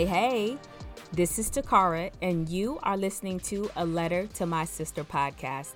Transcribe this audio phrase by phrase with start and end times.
[0.00, 0.58] Hey, hey,
[1.12, 5.74] this is Takara, and you are listening to A Letter to My Sister podcast.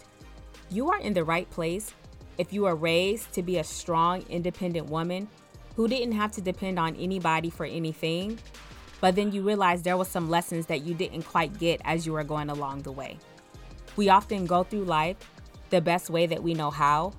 [0.70, 1.93] You are in the right place
[2.39, 5.29] if you are raised to be a strong, independent woman
[5.76, 8.39] who didn't have to depend on anybody for anything,
[9.02, 12.14] but then you realize there were some lessons that you didn't quite get as you
[12.14, 13.18] were going along the way.
[13.96, 15.18] We often go through life
[15.68, 17.13] the best way that we know how,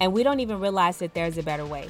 [0.00, 1.88] and we don't even realize that there's a better way.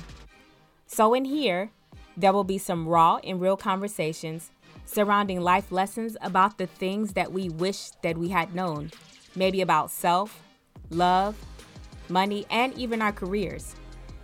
[0.87, 1.73] So, in here,
[2.17, 4.51] there will be some raw and real conversations
[4.85, 8.91] surrounding life lessons about the things that we wish that we had known,
[9.35, 10.43] maybe about self,
[10.91, 11.37] love,
[12.09, 13.75] money, and even our careers.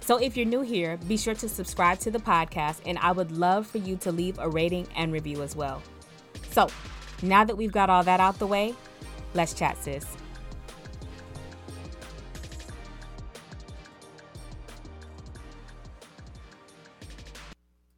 [0.01, 3.33] So if you're new here, be sure to subscribe to the podcast, and I would
[3.33, 5.83] love for you to leave a rating and review as well.
[6.51, 6.69] So
[7.23, 8.75] now that we've got all that out the way,
[9.35, 10.07] let's chat, sis.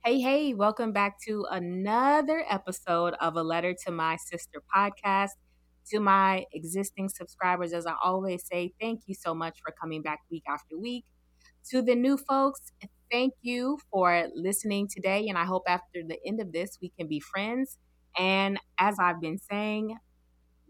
[0.02, 5.32] Hey, hey, welcome back to another episode of A Letter to My Sister podcast.
[5.90, 10.20] To my existing subscribers, as I always say, thank you so much for coming back
[10.30, 11.04] week after week.
[11.70, 12.72] To the new folks,
[13.10, 15.26] thank you for listening today.
[15.28, 17.76] And I hope after the end of this, we can be friends.
[18.18, 19.96] And as I've been saying,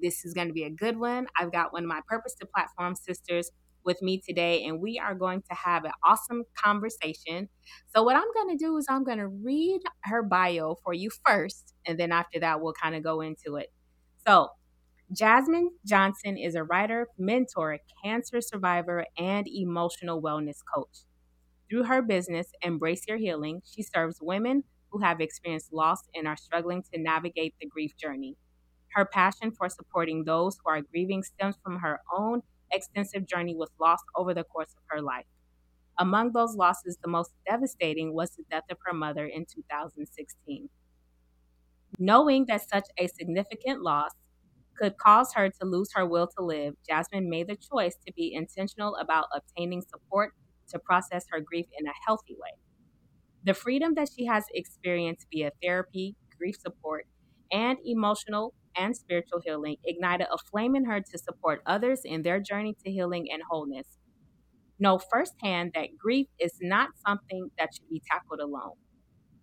[0.00, 1.28] this is going to be a good one.
[1.38, 3.50] I've got one of my Purpose to Platform sisters
[3.84, 7.48] with me today, and we are going to have an awesome conversation.
[7.88, 11.10] So, what I'm going to do is I'm going to read her bio for you
[11.26, 13.72] first, and then after that, we'll kind of go into it.
[14.26, 14.48] So,
[15.12, 21.04] Jasmine Johnson is a writer, mentor, cancer survivor, and emotional wellness coach.
[21.68, 26.36] Through her business, Embrace Your Healing, she serves women who have experienced loss and are
[26.36, 28.36] struggling to navigate the grief journey.
[28.92, 32.42] Her passion for supporting those who are grieving stems from her own
[32.72, 35.26] extensive journey with loss over the course of her life.
[35.98, 40.68] Among those losses, the most devastating was the death of her mother in 2016.
[41.98, 44.12] Knowing that such a significant loss
[44.76, 48.32] could cause her to lose her will to live, Jasmine made the choice to be
[48.34, 50.32] intentional about obtaining support
[50.68, 52.58] to process her grief in a healthy way.
[53.44, 57.06] The freedom that she has experienced via therapy, grief support,
[57.52, 62.40] and emotional and spiritual healing ignited a flame in her to support others in their
[62.40, 63.86] journey to healing and wholeness.
[64.78, 68.74] Know firsthand that grief is not something that should be tackled alone.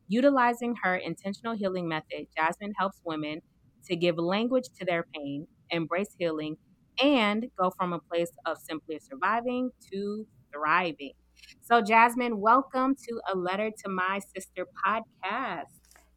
[0.07, 3.41] Utilizing her intentional healing method, Jasmine helps women
[3.85, 6.57] to give language to their pain, embrace healing,
[7.03, 11.13] and go from a place of simply surviving to thriving.
[11.61, 15.65] So, Jasmine, welcome to A Letter to My Sister podcast.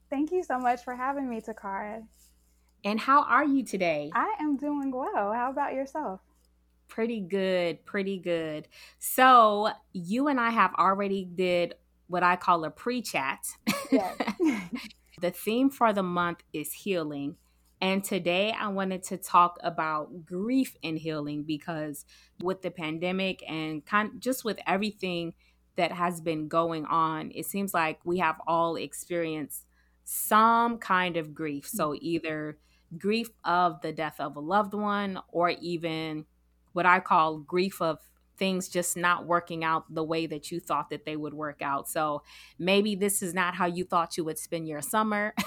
[0.08, 2.02] Thank you so much for having me, Takara.
[2.84, 4.10] And how are you today?
[4.14, 5.32] I am doing well.
[5.32, 6.20] How about yourself?
[6.88, 8.68] Pretty good, pretty good.
[8.98, 11.74] So, you and I have already did
[12.08, 13.46] what I call a pre-chat.
[13.92, 14.16] Yes.
[15.20, 17.36] the theme for the month is healing.
[17.80, 22.04] And today I wanted to talk about grief and healing because
[22.42, 25.34] with the pandemic and kind just with everything
[25.76, 29.64] that has been going on, it seems like we have all experienced
[30.04, 31.66] some kind of grief.
[31.68, 32.04] So mm-hmm.
[32.04, 32.58] either
[32.98, 36.24] grief of the death of a loved one or even
[36.72, 37.98] what I call grief of
[38.36, 41.88] things just not working out the way that you thought that they would work out.
[41.88, 42.22] So
[42.58, 45.34] maybe this is not how you thought you would spend your summer.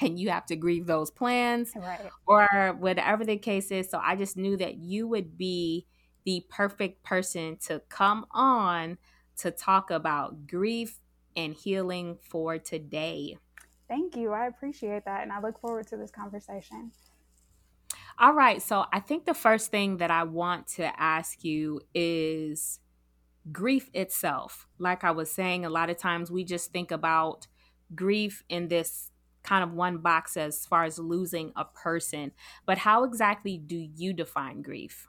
[0.00, 2.10] and you have to grieve those plans right.
[2.26, 3.88] or whatever the case is.
[3.88, 5.86] So I just knew that you would be
[6.24, 8.98] the perfect person to come on
[9.38, 10.98] to talk about grief
[11.36, 13.36] and healing for today.
[13.88, 14.32] Thank you.
[14.32, 15.22] I appreciate that.
[15.22, 16.90] And I look forward to this conversation.
[18.18, 18.62] All right.
[18.62, 22.80] So I think the first thing that I want to ask you is
[23.52, 24.66] grief itself.
[24.78, 27.46] Like I was saying, a lot of times we just think about
[27.94, 29.10] grief in this
[29.42, 32.32] kind of one box as far as losing a person.
[32.64, 35.06] But how exactly do you define grief?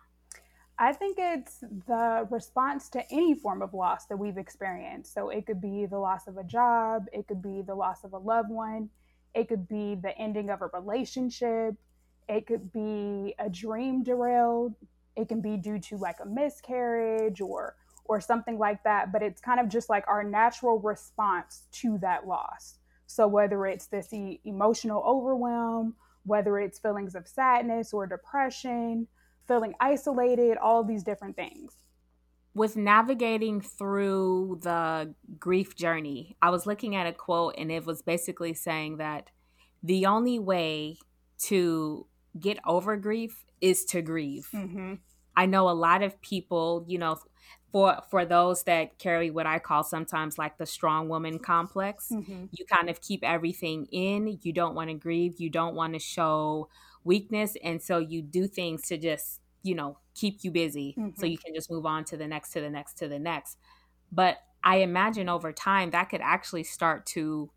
[0.79, 5.13] I think it's the response to any form of loss that we've experienced.
[5.13, 8.13] So it could be the loss of a job, it could be the loss of
[8.13, 8.89] a loved one,
[9.33, 11.75] it could be the ending of a relationship,
[12.29, 14.75] it could be a dream derailed,
[15.15, 17.75] it can be due to like a miscarriage or
[18.05, 22.25] or something like that, but it's kind of just like our natural response to that
[22.25, 22.77] loss.
[23.05, 29.07] So whether it's this e- emotional overwhelm, whether it's feelings of sadness or depression,
[29.47, 31.73] feeling isolated, all these different things.
[32.53, 38.01] With navigating through the grief journey, I was looking at a quote and it was
[38.01, 39.29] basically saying that
[39.83, 40.97] the only way
[41.43, 42.07] to
[42.39, 44.49] get over grief is to grieve.
[44.53, 44.95] Mm-hmm.
[45.35, 47.17] I know a lot of people, you know,
[47.71, 52.45] for for those that carry what I call sometimes like the strong woman complex, mm-hmm.
[52.51, 54.39] you kind of keep everything in.
[54.41, 55.35] You don't want to grieve.
[55.37, 56.69] You don't want to show
[57.07, 61.19] weakness, and so you do things to just you know keep you busy, mm-hmm.
[61.19, 63.57] so you can just move on to the next, to the next, to the next.
[64.11, 67.49] But I imagine over time that could actually start to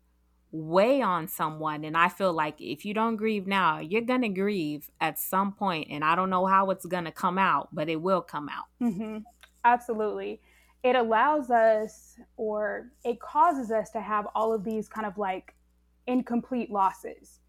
[0.51, 1.83] weigh on someone.
[1.83, 5.53] And I feel like if you don't grieve now, you're going to grieve at some
[5.53, 5.87] point.
[5.89, 8.65] And I don't know how it's going to come out, but it will come out.
[8.81, 9.19] Mm-hmm.
[9.63, 10.41] Absolutely.
[10.83, 15.55] It allows us or it causes us to have all of these kind of like
[16.07, 17.39] incomplete losses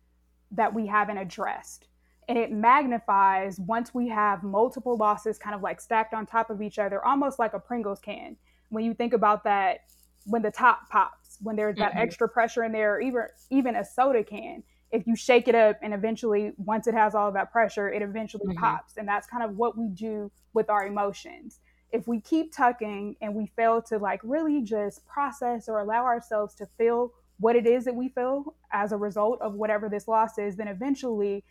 [0.52, 1.88] that we haven't addressed.
[2.28, 6.62] And it magnifies once we have multiple losses kind of like stacked on top of
[6.62, 8.36] each other, almost like a Pringles can.
[8.68, 9.80] When you think about that,
[10.24, 11.98] when the top pops, when there's that mm-hmm.
[11.98, 15.78] extra pressure in there, or even even a soda can, if you shake it up
[15.82, 18.62] and eventually once it has all of that pressure, it eventually mm-hmm.
[18.62, 18.96] pops.
[18.96, 21.58] And that's kind of what we do with our emotions
[21.92, 26.54] if we keep tucking and we fail to like really just process or allow ourselves
[26.54, 30.38] to feel what it is that we feel as a result of whatever this loss
[30.38, 31.44] is, then eventually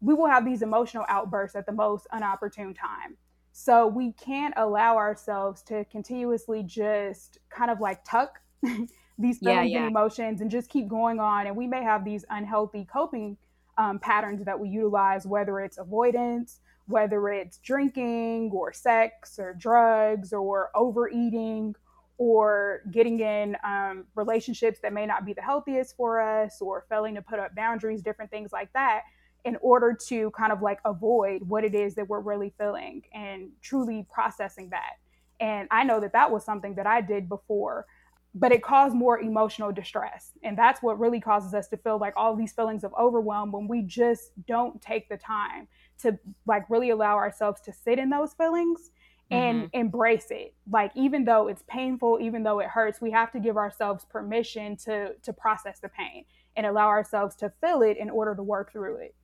[0.00, 3.16] we will have these emotional outbursts at the most unopportune time.
[3.52, 9.62] So we can't allow ourselves to continuously just kind of like tuck these feelings yeah,
[9.62, 9.78] yeah.
[9.78, 11.46] and emotions and just keep going on.
[11.46, 13.36] And we may have these unhealthy coping
[13.76, 20.32] um, patterns that we utilize, whether it's avoidance, whether it's drinking or sex or drugs
[20.32, 21.74] or overeating
[22.18, 27.14] or getting in um, relationships that may not be the healthiest for us or failing
[27.14, 29.02] to put up boundaries, different things like that,
[29.44, 33.50] in order to kind of like avoid what it is that we're really feeling and
[33.62, 34.98] truly processing that.
[35.40, 37.86] And I know that that was something that I did before,
[38.34, 40.32] but it caused more emotional distress.
[40.42, 43.66] And that's what really causes us to feel like all these feelings of overwhelm when
[43.66, 45.66] we just don't take the time
[46.02, 48.90] to like really allow ourselves to sit in those feelings
[49.30, 49.80] and mm-hmm.
[49.80, 53.56] embrace it like even though it's painful even though it hurts we have to give
[53.56, 56.24] ourselves permission to to process the pain
[56.56, 59.14] and allow ourselves to feel it in order to work through it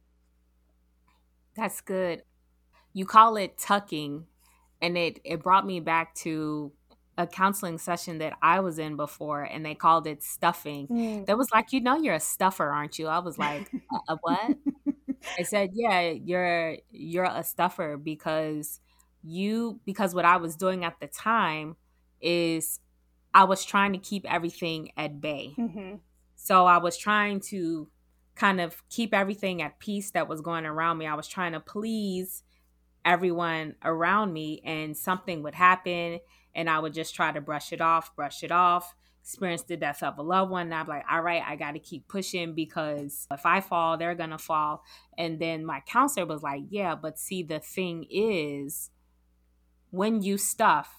[1.56, 2.22] that's good
[2.92, 4.26] you call it tucking
[4.80, 6.72] and it it brought me back to
[7.18, 10.86] a counseling session that I was in before and they called it stuffing.
[10.88, 11.26] Mm.
[11.26, 13.06] That was like, you know, you're a stuffer, aren't you?
[13.06, 14.56] I was like, a, a what?
[15.38, 18.80] I said, "Yeah, you're you're a stuffer because
[19.22, 21.76] you because what I was doing at the time
[22.20, 22.80] is
[23.34, 25.54] I was trying to keep everything at bay.
[25.58, 25.96] Mm-hmm.
[26.36, 27.88] So I was trying to
[28.36, 31.06] kind of keep everything at peace that was going around me.
[31.06, 32.42] I was trying to please
[33.04, 36.20] everyone around me and something would happen
[36.54, 38.94] and I would just try to brush it off, brush it off
[39.26, 40.66] experienced the death of a loved one.
[40.66, 44.14] And I'm like, all right, I got to keep pushing because if I fall, they're
[44.14, 44.84] to fall.
[45.18, 48.90] And then my counselor was like, yeah, but see, the thing is,
[49.90, 50.95] when you stuff,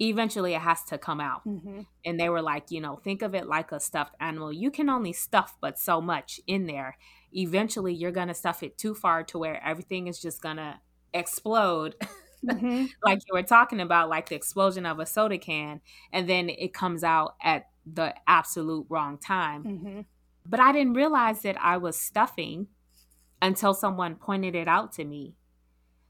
[0.00, 1.46] eventually it has to come out.
[1.46, 1.82] Mm-hmm.
[2.04, 4.52] And they were like, you know, think of it like a stuffed animal.
[4.52, 6.96] You can only stuff but so much in there.
[7.32, 10.76] Eventually, you're going to stuff it too far to where everything is just going to
[11.12, 11.96] explode.
[12.44, 12.86] mm-hmm.
[13.02, 15.80] like you were talking about, like the explosion of a soda can,
[16.12, 19.64] and then it comes out at the absolute wrong time.
[19.64, 20.00] Mm-hmm.
[20.46, 22.68] But I didn't realize that I was stuffing
[23.40, 25.34] until someone pointed it out to me.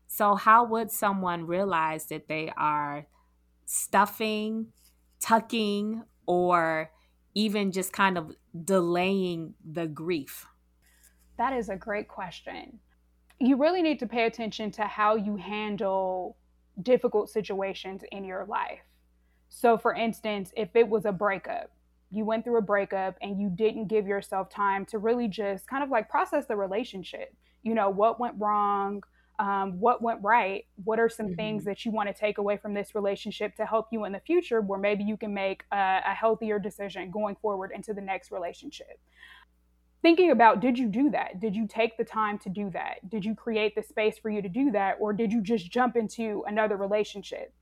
[0.07, 3.07] So, how would someone realize that they are
[3.67, 4.69] stuffing,
[5.21, 6.91] tucking, or
[7.35, 8.33] even just kind of
[8.65, 10.47] delaying the grief?
[11.37, 12.79] That is a great question
[13.41, 16.37] you really need to pay attention to how you handle
[16.83, 18.81] difficult situations in your life.
[19.49, 21.71] So, for instance, if it was a breakup,
[22.11, 25.83] you went through a breakup and you didn't give yourself time to really just kind
[25.83, 27.35] of like process the relationship.
[27.63, 29.03] You know, what went wrong?
[29.39, 30.65] Um, what went right?
[30.85, 31.35] What are some mm-hmm.
[31.35, 34.21] things that you want to take away from this relationship to help you in the
[34.21, 38.31] future where maybe you can make a, a healthier decision going forward into the next
[38.31, 39.01] relationship?
[40.05, 41.41] thinking about did you do that?
[41.41, 43.09] Did you take the time to do that?
[43.09, 44.99] Did you create the space for you to do that?
[45.01, 47.55] Or did you just jump into another relationship?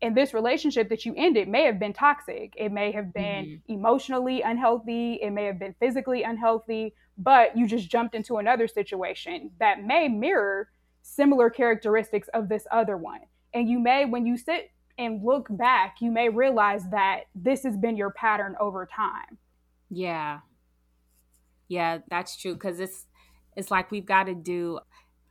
[0.00, 2.54] And this relationship that you ended may have been toxic.
[2.56, 3.72] It may have been mm-hmm.
[3.72, 5.18] emotionally unhealthy.
[5.20, 10.08] It may have been physically unhealthy, but you just jumped into another situation that may
[10.08, 10.70] mirror
[11.02, 13.20] similar characteristics of this other one.
[13.54, 17.76] And you may, when you sit and look back, you may realize that this has
[17.76, 19.38] been your pattern over time.
[19.90, 20.40] Yeah,
[21.68, 23.06] yeah, that's true because it's
[23.56, 24.78] it's like we've got to do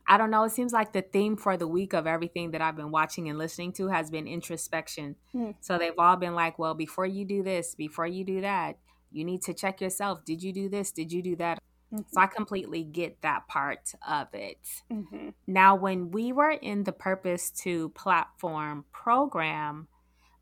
[0.08, 2.76] I don't know, it seems like the theme for the week of everything that I've
[2.76, 5.14] been watching and listening to has been introspection.
[5.32, 5.54] Mm.
[5.60, 8.78] So they've all been like, well, before you do this, before you do that,
[9.12, 10.24] you need to check yourself.
[10.24, 10.90] Did you do this?
[10.90, 11.60] Did you do that?
[11.92, 12.02] Mm-hmm.
[12.10, 14.58] So I completely get that part of it.
[14.90, 15.30] Mm-hmm.
[15.46, 19.88] Now, when we were in the Purpose to Platform program,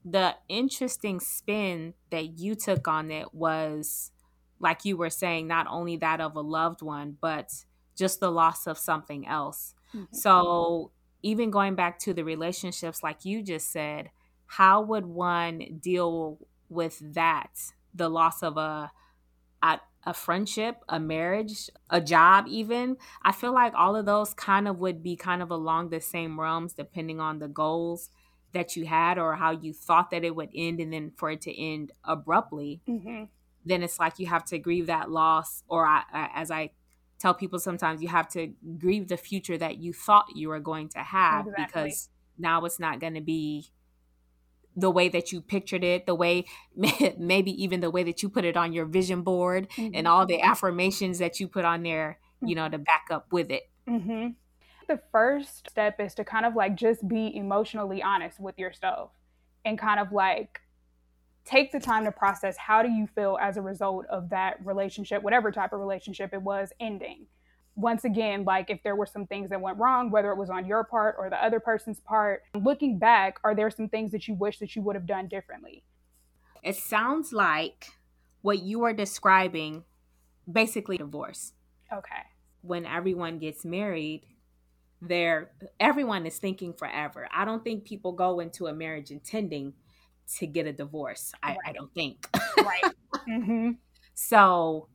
[0.05, 4.13] the interesting spin that you took on it was,
[4.61, 7.51] like you were saying, not only that of a loved one, but
[7.97, 9.75] just the loss of something else.
[9.95, 10.15] Mm-hmm.
[10.15, 10.93] So,
[11.23, 14.11] even going back to the relationships, like you just said,
[14.47, 16.39] how would one deal
[16.69, 17.51] with that?
[17.95, 18.91] The loss of a,
[19.63, 22.97] a, a friendship, a marriage, a job, even.
[23.23, 26.41] I feel like all of those kind of would be kind of along the same
[26.41, 28.11] realms, depending on the goals
[28.53, 31.41] that you had or how you thought that it would end, and then for it
[31.43, 32.81] to end abruptly.
[32.89, 33.25] Mm-hmm.
[33.65, 36.71] Then it's like you have to grieve that loss, or I, I, as I
[37.19, 40.89] tell people sometimes you have to grieve the future that you thought you were going
[40.89, 41.65] to have exactly.
[41.67, 43.67] because now it's not going to be
[44.81, 46.45] the way that you pictured it, the way
[47.19, 49.95] maybe even the way that you put it on your vision board mm-hmm.
[49.95, 53.51] and all the affirmations that you put on there, you know, to back up with
[53.51, 53.69] it.
[53.89, 54.29] Mm-hmm.
[54.89, 59.13] The first step is to kind of like just be emotionally honest with yourself
[59.65, 60.61] and kind of like
[61.45, 65.23] take the time to process how do you feel as a result of that relationship,
[65.23, 67.27] whatever type of relationship it was, ending.
[67.81, 70.67] Once again, like if there were some things that went wrong, whether it was on
[70.67, 74.35] your part or the other person's part, looking back, are there some things that you
[74.35, 75.83] wish that you would have done differently?
[76.63, 77.87] It sounds like
[78.43, 79.85] what you are describing
[80.51, 81.53] basically divorce.
[81.93, 82.23] Okay.
[82.63, 84.27] When everyone gets married,
[85.03, 87.29] they're everyone is thinking forever.
[87.33, 89.73] I don't think people go into a marriage intending
[90.37, 91.33] to get a divorce.
[91.43, 91.59] I, right.
[91.67, 92.29] I don't think.
[92.59, 92.95] right.
[93.29, 93.71] Mm-hmm.
[94.15, 94.89] So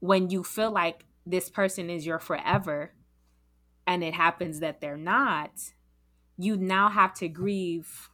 [0.00, 2.92] when you feel like this person is your forever
[3.86, 5.50] and it happens that they're not,
[6.38, 8.10] you now have to grieve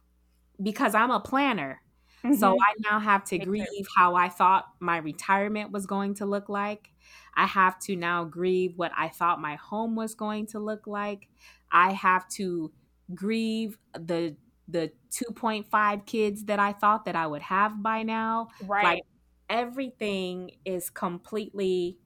[0.61, 1.81] because I'm a planner.
[2.23, 2.35] Mm-hmm.
[2.35, 6.49] So I now have to grieve how I thought my retirement was going to look
[6.49, 6.91] like.
[7.33, 11.29] I have to now grieve what I thought my home was going to look like.
[11.71, 12.71] I have to
[13.15, 14.35] grieve the
[14.67, 18.49] the 2.5 kids that I thought that I would have by now.
[18.63, 18.83] Right.
[18.83, 19.03] Like
[19.49, 21.97] everything is completely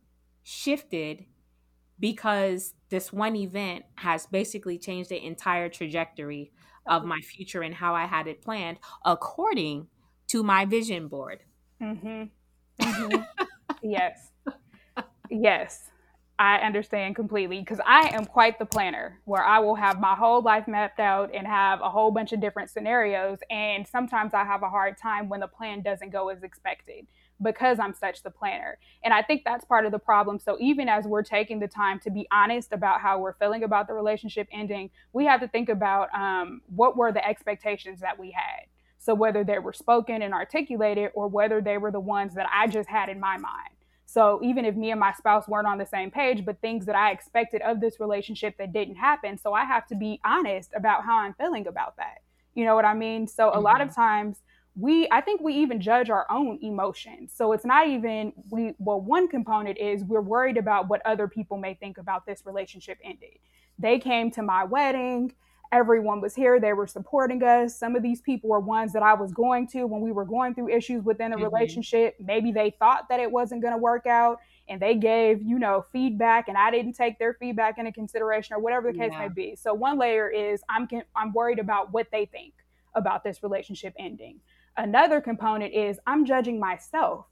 [0.43, 1.25] shifted
[1.99, 6.51] because this one event has basically changed the entire trajectory
[6.85, 9.87] of my future and how I had it planned according
[10.27, 11.39] to my vision board.
[11.81, 12.23] Mm-hmm.
[12.81, 13.43] Mm-hmm.
[13.83, 14.31] yes.
[15.29, 15.89] Yes.
[16.39, 20.41] I understand completely because I am quite the planner where I will have my whole
[20.41, 23.37] life mapped out and have a whole bunch of different scenarios.
[23.51, 27.05] And sometimes I have a hard time when the plan doesn't go as expected
[27.41, 28.77] because I'm such the planner.
[29.03, 30.39] And I think that's part of the problem.
[30.39, 33.87] So even as we're taking the time to be honest about how we're feeling about
[33.87, 38.31] the relationship ending, we have to think about um, what were the expectations that we
[38.31, 38.67] had.
[38.99, 42.67] So whether they were spoken and articulated or whether they were the ones that I
[42.67, 43.73] just had in my mind.
[44.05, 46.95] So even if me and my spouse weren't on the same page, but things that
[46.95, 51.03] I expected of this relationship that didn't happen, so I have to be honest about
[51.03, 52.19] how I'm feeling about that.
[52.53, 53.27] You know what I mean?
[53.27, 53.63] So a mm-hmm.
[53.63, 54.01] lot of mm-hmm.
[54.01, 54.37] times
[54.75, 57.31] we I think we even judge our own emotions.
[57.35, 61.57] So it's not even we well one component is we're worried about what other people
[61.57, 63.37] may think about this relationship ended.
[63.77, 65.33] They came to my wedding,
[65.73, 69.13] everyone was here they were supporting us some of these people were ones that i
[69.13, 71.45] was going to when we were going through issues within a mm-hmm.
[71.45, 74.37] relationship maybe they thought that it wasn't going to work out
[74.69, 78.59] and they gave you know feedback and i didn't take their feedback into consideration or
[78.59, 79.19] whatever the case yeah.
[79.19, 82.53] may be so one layer is i'm i'm worried about what they think
[82.93, 84.39] about this relationship ending
[84.77, 87.25] another component is i'm judging myself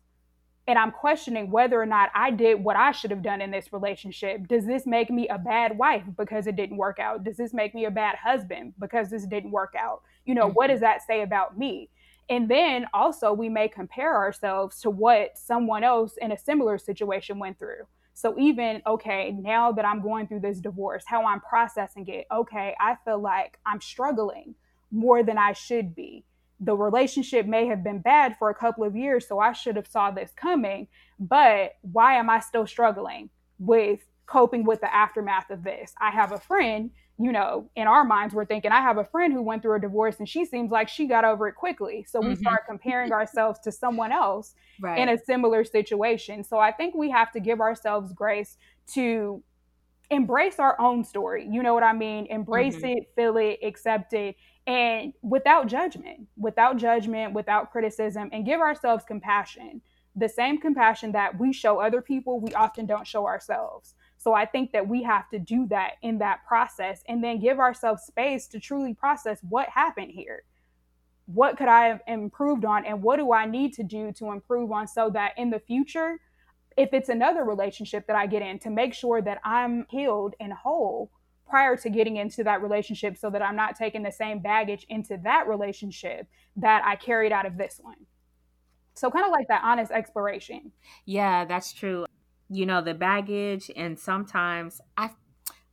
[0.67, 3.73] and I'm questioning whether or not I did what I should have done in this
[3.73, 4.47] relationship.
[4.47, 7.23] Does this make me a bad wife because it didn't work out?
[7.23, 10.03] Does this make me a bad husband because this didn't work out?
[10.25, 10.53] You know, mm-hmm.
[10.53, 11.89] what does that say about me?
[12.29, 17.39] And then also, we may compare ourselves to what someone else in a similar situation
[17.39, 17.87] went through.
[18.13, 22.75] So, even, okay, now that I'm going through this divorce, how I'm processing it, okay,
[22.79, 24.53] I feel like I'm struggling
[24.91, 26.23] more than I should be
[26.61, 29.87] the relationship may have been bad for a couple of years so i should have
[29.87, 30.87] saw this coming
[31.19, 36.31] but why am i still struggling with coping with the aftermath of this i have
[36.31, 39.61] a friend you know in our minds we're thinking i have a friend who went
[39.61, 42.41] through a divorce and she seems like she got over it quickly so we mm-hmm.
[42.41, 44.99] start comparing ourselves to someone else right.
[44.99, 49.43] in a similar situation so i think we have to give ourselves grace to
[50.09, 52.97] embrace our own story you know what i mean embrace mm-hmm.
[52.97, 54.35] it feel it accept it
[54.67, 59.81] and without judgment, without judgment, without criticism, and give ourselves compassion.
[60.15, 63.95] The same compassion that we show other people, we often don't show ourselves.
[64.17, 67.59] So I think that we have to do that in that process and then give
[67.59, 70.43] ourselves space to truly process what happened here.
[71.25, 74.71] What could I have improved on and what do I need to do to improve
[74.71, 76.19] on so that in the future
[76.77, 80.53] if it's another relationship that I get in, to make sure that I'm healed and
[80.53, 81.11] whole
[81.51, 85.19] prior to getting into that relationship so that I'm not taking the same baggage into
[85.23, 88.07] that relationship that I carried out of this one.
[88.95, 90.71] So, kind of like that honest exploration.
[91.05, 92.05] Yeah, that's true.
[92.49, 95.11] You know, the baggage, and sometimes I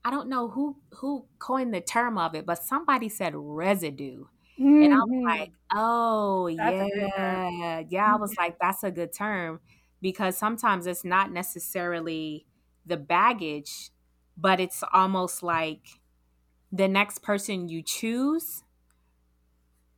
[0.05, 4.25] I don't know who who coined the term of it, but somebody said residue.
[4.61, 4.83] Mm-hmm.
[4.83, 7.83] And I'm like, oh that's yeah.
[7.89, 8.43] Yeah, I was mm-hmm.
[8.43, 9.61] like, that's a good term
[10.01, 12.47] because sometimes it's not necessarily
[12.87, 13.91] the baggage,
[14.40, 16.00] but it's almost like
[16.71, 18.62] the next person you choose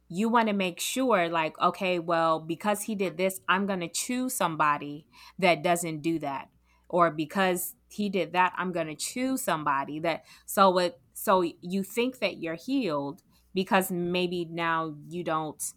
[0.08, 3.88] you want to make sure like okay well because he did this i'm going to
[3.88, 5.06] choose somebody
[5.38, 6.48] that doesn't do that
[6.88, 11.82] or because he did that i'm going to choose somebody that so it so you
[11.82, 13.22] think that you're healed
[13.54, 15.72] because maybe now you don't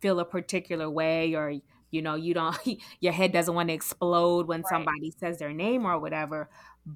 [0.00, 1.54] feel a particular way or
[1.90, 2.56] you know you don't
[3.00, 4.68] your head doesn't want to explode when right.
[4.68, 6.48] somebody says their name or whatever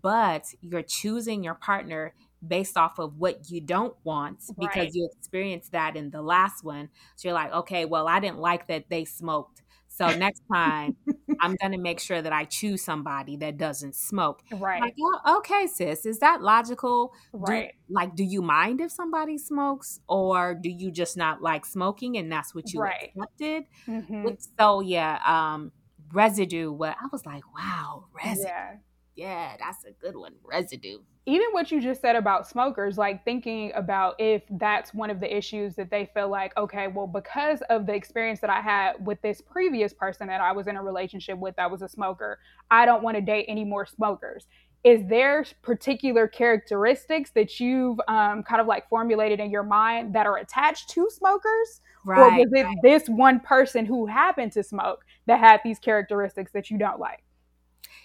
[0.02, 2.14] but you're choosing your partner
[2.46, 4.90] based off of what you don't want because right.
[4.92, 8.66] you experienced that in the last one so you're like okay well i didn't like
[8.68, 9.62] that they smoked
[9.96, 10.96] so next time,
[11.40, 14.42] I'm gonna make sure that I choose somebody that doesn't smoke.
[14.52, 14.80] Right.
[14.80, 17.12] Like, well, okay, sis, is that logical?
[17.32, 17.72] Right.
[17.88, 22.16] Do, like, do you mind if somebody smokes, or do you just not like smoking,
[22.16, 23.12] and that's what you right.
[23.16, 23.64] accepted?
[23.86, 24.28] Mm-hmm.
[24.58, 25.70] So yeah, um,
[26.12, 26.72] residue.
[26.72, 28.48] What I was like, wow, residue.
[28.48, 28.74] Yeah.
[29.14, 30.34] Yeah, that's a good one.
[30.44, 35.20] Residue even what you just said about smokers, like thinking about if that's one of
[35.20, 39.04] the issues that they feel like, okay, well, because of the experience that I had
[39.04, 42.38] with this previous person that I was in a relationship with that was a smoker,
[42.70, 44.46] I don't want to date any more smokers.
[44.84, 50.26] Is there particular characteristics that you've um, kind of like formulated in your mind that
[50.26, 51.80] are attached to smokers?
[52.04, 52.76] Right, or was it right.
[52.82, 57.23] this one person who happened to smoke that had these characteristics that you don't like?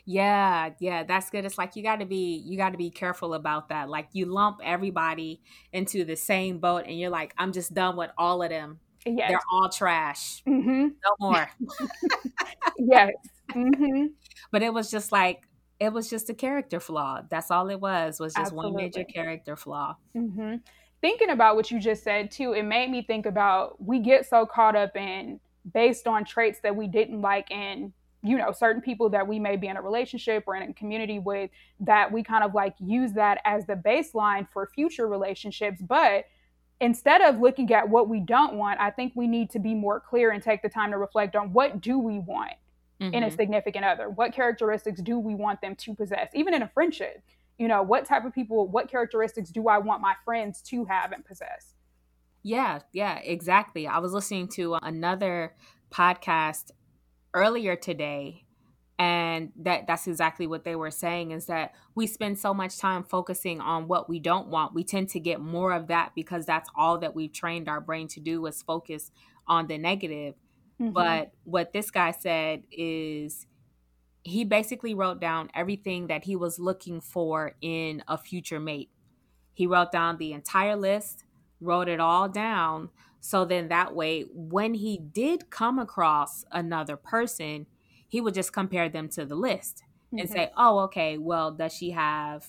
[0.05, 1.45] Yeah, yeah, that's good.
[1.45, 3.89] It's like you got to be you got to be careful about that.
[3.89, 8.11] Like you lump everybody into the same boat, and you're like, I'm just done with
[8.17, 8.79] all of them.
[9.05, 9.29] Yes.
[9.29, 10.43] They're all trash.
[10.47, 10.87] Mm-hmm.
[10.87, 11.49] No more.
[12.77, 13.11] yes.
[13.51, 14.07] Mm-hmm.
[14.51, 15.43] But it was just like
[15.79, 17.21] it was just a character flaw.
[17.29, 18.19] That's all it was.
[18.19, 18.71] Was just Absolutely.
[18.71, 19.95] one major character flaw.
[20.15, 20.55] Mm-hmm.
[21.01, 24.45] Thinking about what you just said too, it made me think about we get so
[24.45, 25.39] caught up in
[25.73, 29.55] based on traits that we didn't like in you know certain people that we may
[29.55, 33.13] be in a relationship or in a community with that we kind of like use
[33.13, 36.25] that as the baseline for future relationships but
[36.81, 39.99] instead of looking at what we don't want i think we need to be more
[39.99, 42.53] clear and take the time to reflect on what do we want
[42.99, 43.13] mm-hmm.
[43.13, 43.35] in a mm-hmm.
[43.35, 47.23] significant other what characteristics do we want them to possess even in a friendship
[47.57, 51.11] you know what type of people what characteristics do i want my friends to have
[51.11, 51.73] and possess
[52.43, 55.53] yeah yeah exactly i was listening to another
[55.91, 56.71] podcast
[57.33, 58.45] earlier today
[58.97, 63.03] and that that's exactly what they were saying is that we spend so much time
[63.03, 64.73] focusing on what we don't want.
[64.73, 68.09] We tend to get more of that because that's all that we've trained our brain
[68.09, 69.11] to do is focus
[69.47, 70.35] on the negative.
[70.81, 70.93] Mm-hmm.
[70.93, 73.45] but what this guy said is
[74.23, 78.89] he basically wrote down everything that he was looking for in a future mate.
[79.53, 81.25] He wrote down the entire list
[81.61, 82.89] wrote it all down
[83.21, 87.65] so then that way, when he did come across another person,
[88.07, 90.31] he would just compare them to the list and mm-hmm.
[90.31, 92.47] say, oh, okay, well, does she have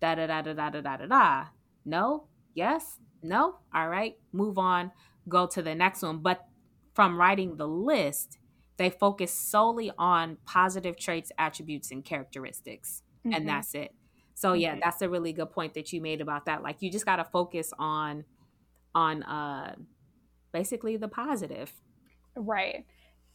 [0.00, 1.44] da da da da da da da da da?
[1.84, 2.28] No?
[2.54, 2.98] Yes?
[3.22, 3.56] No?
[3.74, 4.92] All right, move on,
[5.28, 6.18] go to the next one.
[6.18, 6.46] But
[6.94, 8.38] from writing the list,
[8.76, 13.02] they focus solely on positive traits, attributes, and characteristics.
[13.26, 13.34] Mm-hmm.
[13.34, 13.94] And that's it.
[14.34, 16.62] So yeah, that's a really good point that you made about that.
[16.62, 18.24] Like you just got to focus on
[18.96, 19.74] on uh
[20.52, 21.70] basically the positive.
[22.34, 22.86] Right.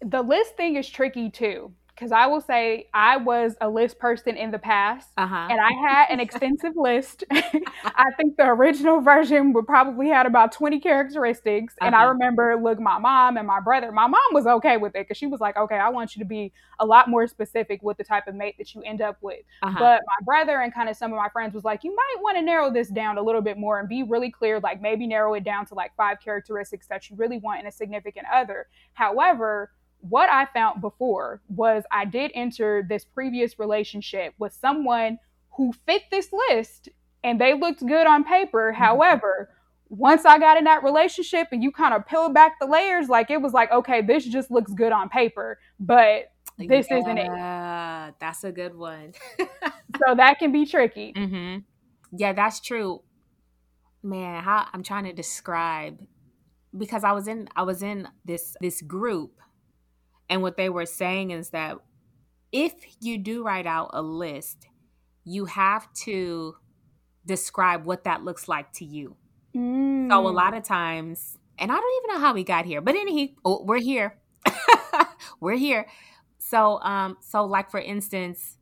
[0.04, 4.36] The list thing is tricky too because I will say I was a list person
[4.36, 5.48] in the past, uh-huh.
[5.52, 7.24] and I had an extensive list.
[7.32, 11.86] I think the original version would probably had about twenty characteristics, uh-huh.
[11.86, 12.14] and I uh-huh.
[12.14, 13.92] remember, look, my mom and my brother.
[13.92, 16.28] My mom was okay with it because she was like, "Okay, I want you to
[16.28, 19.42] be a lot more specific with the type of mate that you end up with."
[19.62, 19.78] Uh-huh.
[19.78, 22.36] But my brother and kind of some of my friends was like, "You might want
[22.36, 24.60] to narrow this down a little bit more and be really clear.
[24.60, 27.72] Like maybe narrow it down to like five characteristics that you really want in a
[27.72, 29.70] significant other." However
[30.02, 35.20] what I found before was I did enter this previous relationship with someone
[35.52, 36.90] who fit this list
[37.24, 38.72] and they looked good on paper.
[38.72, 38.84] Mm-hmm.
[38.84, 39.50] However,
[39.90, 43.30] once I got in that relationship and you kind of peel back the layers, like
[43.30, 48.14] it was like, okay, this just looks good on paper, but this yeah, isn't it.
[48.20, 49.14] That's a good one.
[49.40, 51.14] so that can be tricky.
[51.14, 51.60] Mm-hmm.
[52.18, 53.04] Yeah, that's true.
[54.04, 56.00] Man, how I'm trying to describe
[56.76, 59.34] because I was in I was in this this group
[60.32, 61.78] and what they were saying is that
[62.54, 64.66] if you do write out a list,
[65.26, 66.56] you have to
[67.26, 69.18] describe what that looks like to you.
[69.54, 70.10] Mm.
[70.10, 72.96] So a lot of times, and I don't even know how we got here, but
[72.96, 74.18] anyway, oh, we're here.
[75.42, 75.86] we're here.
[76.38, 78.58] So, um, so like for instance,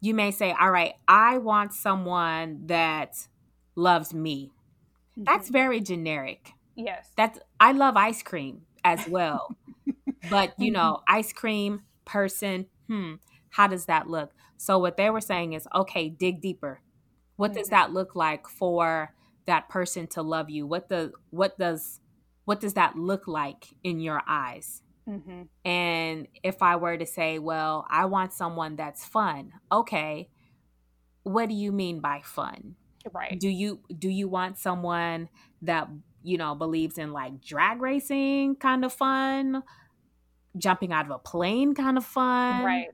[0.00, 3.16] you may say, "All right, I want someone that
[3.76, 4.50] loves me."
[5.12, 5.24] Mm-hmm.
[5.24, 6.52] That's very generic.
[6.74, 7.10] Yes.
[7.18, 9.54] That's I love ice cream as well.
[10.30, 11.16] But, you know, mm-hmm.
[11.16, 13.14] ice cream person, hmm,
[13.50, 14.32] how does that look?
[14.56, 16.80] So what they were saying is, okay, dig deeper.
[17.36, 17.58] What mm-hmm.
[17.58, 19.14] does that look like for
[19.46, 20.66] that person to love you?
[20.66, 22.00] What does what does
[22.44, 24.82] what does that look like in your eyes?
[25.08, 25.42] Mm-hmm.
[25.68, 30.30] And if I were to say, well, I want someone that's fun, okay,
[31.24, 32.76] what do you mean by fun?
[33.12, 33.38] Right.
[33.38, 35.28] Do you do you want someone
[35.62, 35.88] that
[36.24, 39.62] you know believes in like drag racing kind of fun,
[40.56, 42.88] jumping out of a plane kind of fun, right?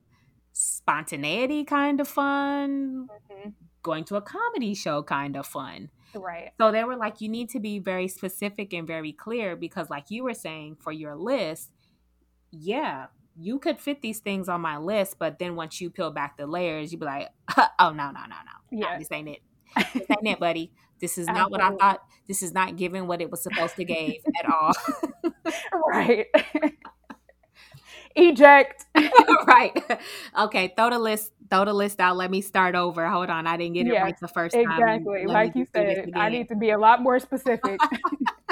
[0.52, 3.50] Spontaneity kind of fun, mm-hmm.
[3.82, 5.90] going to a comedy show kind of fun.
[6.12, 6.50] Right.
[6.60, 10.10] So they were like, you need to be very specific and very clear because, like
[10.10, 11.70] you were saying, for your list,
[12.50, 13.06] yeah,
[13.38, 16.48] you could fit these things on my list, but then once you peel back the
[16.48, 19.40] layers, you'd be like, oh no, no, no, no, yeah, this ain't it
[19.94, 20.72] this ain't it, buddy.
[21.00, 22.00] This is not what I thought.
[22.28, 24.72] This is not giving what it was supposed to give at all.
[25.88, 26.26] right.
[28.16, 28.86] Eject.
[29.46, 30.00] right.
[30.38, 30.72] Okay.
[30.76, 31.32] Throw the list.
[31.48, 32.16] Throw the list out.
[32.16, 33.08] Let me start over.
[33.08, 33.46] Hold on.
[33.46, 34.70] I didn't get it yes, right the first time.
[34.70, 35.26] Exactly.
[35.26, 37.80] Like you said, I need to be a lot more specific.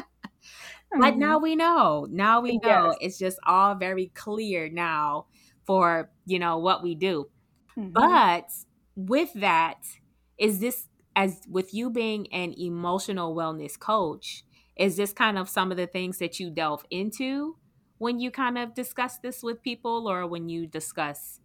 [0.98, 1.42] but now mm-hmm.
[1.42, 2.06] we know.
[2.10, 2.86] Now we know.
[2.86, 2.96] Yes.
[3.00, 5.26] It's just all very clear now
[5.64, 7.28] for you know what we do.
[7.78, 7.90] Mm-hmm.
[7.92, 8.50] But
[8.96, 9.78] with that,
[10.38, 10.87] is this
[11.18, 14.44] as with you being an emotional wellness coach,
[14.76, 17.56] is this kind of some of the things that you delve into
[17.98, 21.40] when you kind of discuss this with people or when you discuss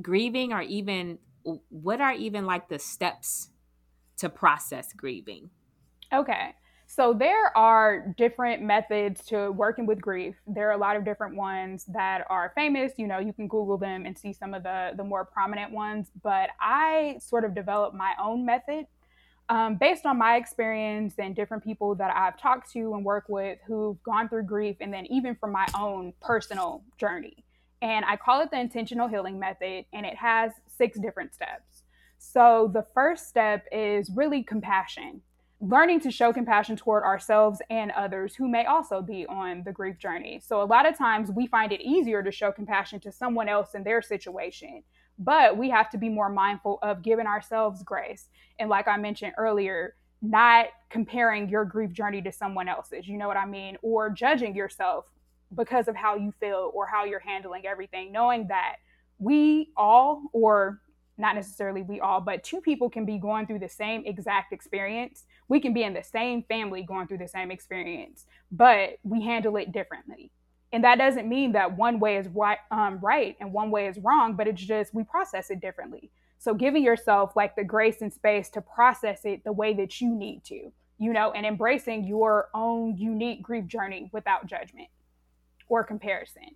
[0.00, 1.18] grieving or even
[1.68, 3.50] what are even like the steps
[4.16, 5.50] to process grieving?
[6.12, 6.56] Okay.
[6.88, 10.34] So there are different methods to working with grief.
[10.48, 12.94] There are a lot of different ones that are famous.
[12.96, 16.10] You know, you can Google them and see some of the the more prominent ones.
[16.24, 18.86] But I sort of developed my own method
[19.48, 23.58] um, based on my experience and different people that I've talked to and worked with
[23.66, 27.44] who've gone through grief, and then even from my own personal journey.
[27.82, 31.82] And I call it the intentional healing method, and it has six different steps.
[32.18, 35.20] So the first step is really compassion,
[35.60, 39.98] learning to show compassion toward ourselves and others who may also be on the grief
[39.98, 40.40] journey.
[40.44, 43.74] So a lot of times we find it easier to show compassion to someone else
[43.74, 44.84] in their situation
[45.18, 48.28] but we have to be more mindful of giving ourselves grace.
[48.58, 53.28] And like I mentioned earlier, not comparing your grief journey to someone else's, you know
[53.28, 53.76] what I mean?
[53.82, 55.06] Or judging yourself
[55.54, 58.76] because of how you feel or how you're handling everything, knowing that
[59.18, 60.80] we all, or
[61.18, 65.24] not necessarily we all, but two people can be going through the same exact experience.
[65.48, 69.56] We can be in the same family going through the same experience, but we handle
[69.56, 70.30] it differently
[70.72, 73.98] and that doesn't mean that one way is right, um, right and one way is
[73.98, 76.10] wrong but it's just we process it differently.
[76.38, 80.14] So giving yourself like the grace and space to process it the way that you
[80.14, 84.88] need to you know and embracing your own unique grief journey without judgment
[85.68, 86.54] or comparison.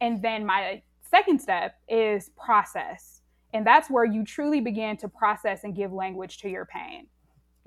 [0.00, 3.20] And then my second step is process.
[3.54, 7.06] And that's where you truly begin to process and give language to your pain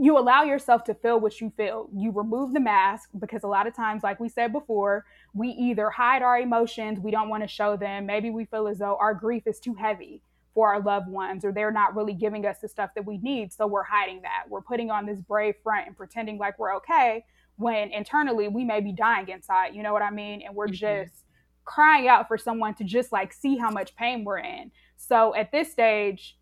[0.02, 1.90] you allow yourself to feel what you feel.
[1.94, 5.90] You remove the mask because a lot of times, like we said before, we either
[5.90, 8.06] hide our emotions, we don't want to show them.
[8.06, 10.22] Maybe we feel as though our grief is too heavy
[10.54, 13.52] for our loved ones or they're not really giving us the stuff that we need.
[13.52, 14.46] So we're hiding that.
[14.48, 17.26] We're putting on this brave front and pretending like we're okay
[17.58, 19.76] when internally we may be dying inside.
[19.76, 20.42] You know what I mean?
[20.46, 20.76] And we're mm-hmm.
[20.76, 21.26] just
[21.66, 24.72] crying out for someone to just like see how much pain we're in.
[24.96, 26.38] So at this stage,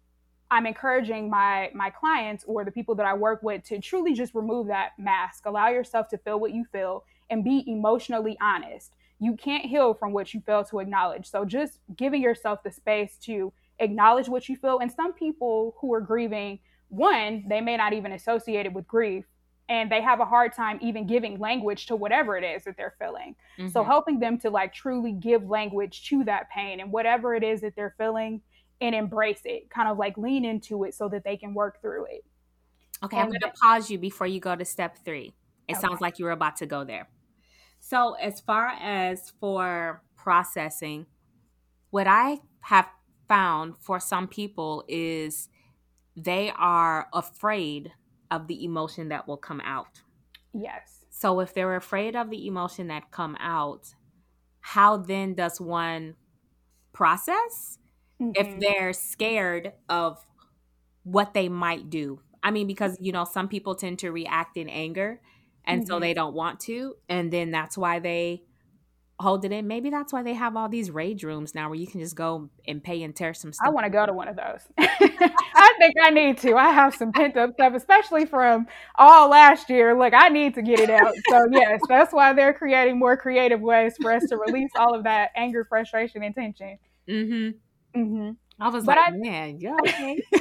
[0.49, 4.33] I'm encouraging my my clients or the people that I work with to truly just
[4.33, 5.45] remove that mask.
[5.45, 8.93] Allow yourself to feel what you feel and be emotionally honest.
[9.19, 11.29] You can't heal from what you fail to acknowledge.
[11.29, 14.79] So just giving yourself the space to acknowledge what you feel.
[14.79, 19.25] And some people who are grieving, one, they may not even associate it with grief
[19.69, 22.95] and they have a hard time even giving language to whatever it is that they're
[22.99, 23.35] feeling.
[23.59, 23.69] Mm-hmm.
[23.69, 27.61] So helping them to like truly give language to that pain and whatever it is
[27.61, 28.41] that they're feeling
[28.81, 32.05] and embrace it, kind of like lean into it so that they can work through
[32.05, 32.25] it.
[33.03, 35.33] Okay, and I'm going to pause you before you go to step three.
[35.67, 35.81] It okay.
[35.81, 37.07] sounds like you were about to go there.
[37.79, 41.05] So, as far as for processing,
[41.91, 42.87] what I have
[43.27, 45.49] found for some people is
[46.15, 47.91] they are afraid
[48.31, 50.01] of the emotion that will come out.
[50.53, 51.05] Yes.
[51.09, 53.93] So if they're afraid of the emotion that come out,
[54.59, 56.15] how then does one
[56.93, 57.77] process?
[58.21, 58.31] Mm-hmm.
[58.35, 60.23] if they're scared of
[61.03, 62.19] what they might do.
[62.43, 65.21] I mean, because, you know, some people tend to react in anger
[65.65, 65.87] and mm-hmm.
[65.87, 66.95] so they don't want to.
[67.09, 68.43] And then that's why they
[69.19, 69.67] hold it in.
[69.67, 72.49] Maybe that's why they have all these rage rooms now where you can just go
[72.67, 73.67] and pay and tear some stuff.
[73.67, 74.61] I want to go to one of those.
[74.77, 76.55] I think I need to.
[76.55, 79.97] I have some pent up stuff, especially from all last year.
[79.97, 81.13] Look, I need to get it out.
[81.29, 85.03] So, yes, that's why they're creating more creative ways for us to release all of
[85.05, 86.77] that anger, frustration, and tension.
[87.09, 87.55] Mm
[88.05, 88.13] hmm.
[88.13, 88.31] Mm hmm.
[88.59, 90.19] I was but like, I, man, yeah, okay.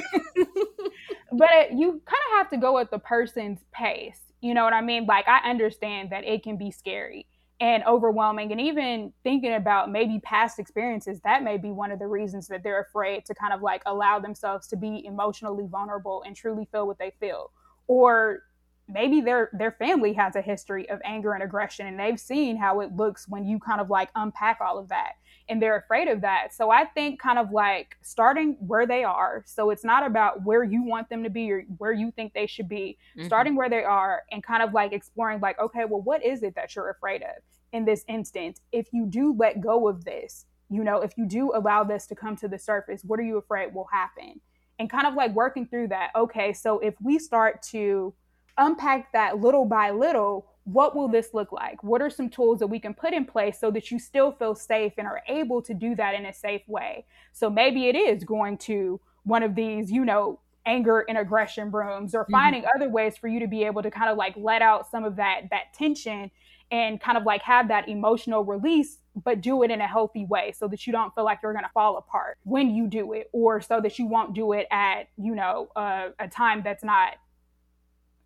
[1.31, 4.19] but you kind of have to go at the person's pace.
[4.41, 5.05] You know what I mean?
[5.05, 7.27] Like, I understand that it can be scary
[7.59, 12.05] and overwhelming and even thinking about maybe past experiences that may be one of the
[12.05, 16.35] reasons that they're afraid to kind of like allow themselves to be emotionally vulnerable and
[16.35, 17.51] truly feel what they feel
[17.87, 18.43] or
[18.87, 22.79] maybe their their family has a history of anger and aggression and they've seen how
[22.79, 25.13] it looks when you kind of like unpack all of that
[25.49, 26.53] and they're afraid of that.
[26.53, 29.43] So i think kind of like starting where they are.
[29.45, 32.47] So it's not about where you want them to be or where you think they
[32.47, 32.97] should be.
[33.17, 33.27] Mm-hmm.
[33.27, 36.55] starting where they are and kind of like exploring like okay well what is it
[36.55, 37.41] that you're afraid of
[37.73, 38.61] in this instance?
[38.71, 42.15] If you do let go of this you know if you do allow this to
[42.15, 44.39] come to the surface what are you afraid will happen?
[44.79, 46.11] And kind of like working through that.
[46.15, 48.13] Okay so if we start to
[48.57, 51.81] unpack that little by little, what will this look like?
[51.81, 54.53] What are some tools that we can put in place so that you still feel
[54.53, 57.05] safe and are able to do that in a safe way?
[57.31, 62.13] So maybe it is going to one of these, you know, anger and aggression rooms
[62.13, 62.33] or mm-hmm.
[62.33, 62.81] finding mm-hmm.
[62.81, 65.15] other ways for you to be able to kind of like let out some of
[65.15, 66.29] that that tension
[66.69, 70.51] and kind of like have that emotional release but do it in a healthy way
[70.51, 73.29] so that you don't feel like you're going to fall apart when you do it
[73.31, 77.13] or so that you won't do it at you know uh, a time that's not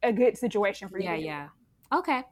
[0.04, 1.06] a good situation for you.
[1.06, 1.48] Yeah, yeah.
[1.94, 2.24] Okay.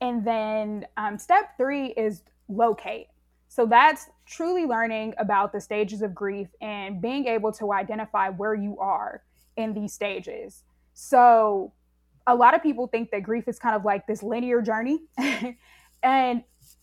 [0.00, 3.08] And then um, step three is locate.
[3.48, 8.54] So that's truly learning about the stages of grief and being able to identify where
[8.54, 9.22] you are
[9.56, 10.64] in these stages.
[10.92, 11.72] So
[12.26, 15.00] a lot of people think that grief is kind of like this linear journey
[16.02, 16.42] and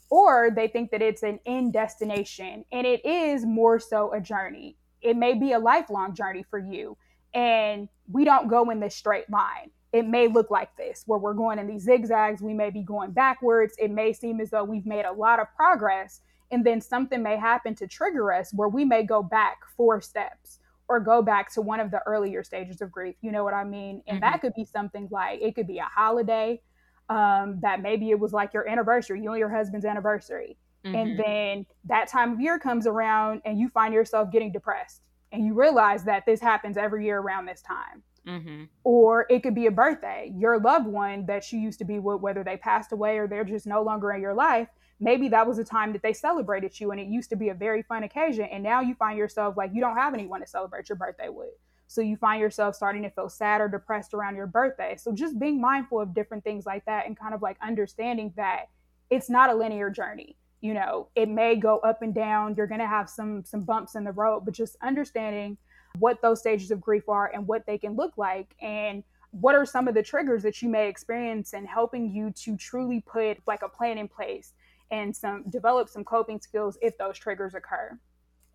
[0.09, 4.77] or they think that it's an end destination and it is more so a journey.
[5.01, 6.97] It may be a lifelong journey for you
[7.33, 11.33] and we don't go in this straight line it may look like this, where we're
[11.33, 12.41] going in these zigzags.
[12.41, 13.75] We may be going backwards.
[13.77, 16.21] It may seem as though we've made a lot of progress.
[16.49, 20.59] And then something may happen to trigger us where we may go back four steps
[20.87, 23.15] or go back to one of the earlier stages of grief.
[23.21, 24.01] You know what I mean?
[24.07, 24.31] And mm-hmm.
[24.31, 26.61] that could be something like it could be a holiday
[27.09, 30.57] um, that maybe it was like your anniversary, you and your husband's anniversary.
[30.85, 30.95] Mm-hmm.
[30.95, 35.01] And then that time of year comes around and you find yourself getting depressed
[35.31, 38.65] and you realize that this happens every year around this time Mm-hmm.
[38.83, 40.31] Or it could be a birthday.
[40.35, 43.43] Your loved one that you used to be with, whether they passed away or they're
[43.43, 44.67] just no longer in your life,
[44.99, 47.53] maybe that was a time that they celebrated you and it used to be a
[47.53, 48.45] very fun occasion.
[48.45, 51.49] And now you find yourself like you don't have anyone to celebrate your birthday with.
[51.87, 54.95] So you find yourself starting to feel sad or depressed around your birthday.
[54.97, 58.67] So just being mindful of different things like that and kind of like understanding that
[59.09, 60.37] it's not a linear journey.
[60.61, 62.55] You know, it may go up and down.
[62.55, 65.57] You're going to have some some bumps in the road, but just understanding
[65.99, 69.65] what those stages of grief are and what they can look like and what are
[69.65, 73.61] some of the triggers that you may experience and helping you to truly put like
[73.61, 74.53] a plan in place
[74.91, 77.97] and some develop some coping skills if those triggers occur.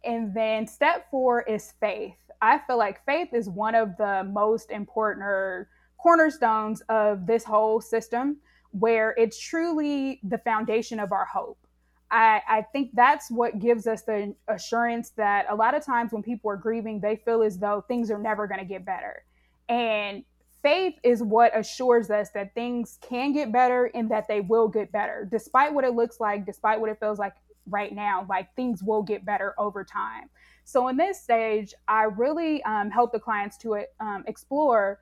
[0.04, 2.16] And then step four is faith.
[2.42, 7.80] I feel like faith is one of the most important or cornerstones of this whole
[7.80, 8.36] system
[8.72, 11.65] where it's truly the foundation of our hope
[12.10, 16.22] I, I think that's what gives us the assurance that a lot of times when
[16.22, 19.24] people are grieving, they feel as though things are never going to get better.
[19.68, 20.24] And
[20.62, 24.92] faith is what assures us that things can get better and that they will get
[24.92, 27.34] better, despite what it looks like, despite what it feels like
[27.68, 30.30] right now, like things will get better over time.
[30.64, 35.00] So, in this stage, I really um, help the clients to um, explore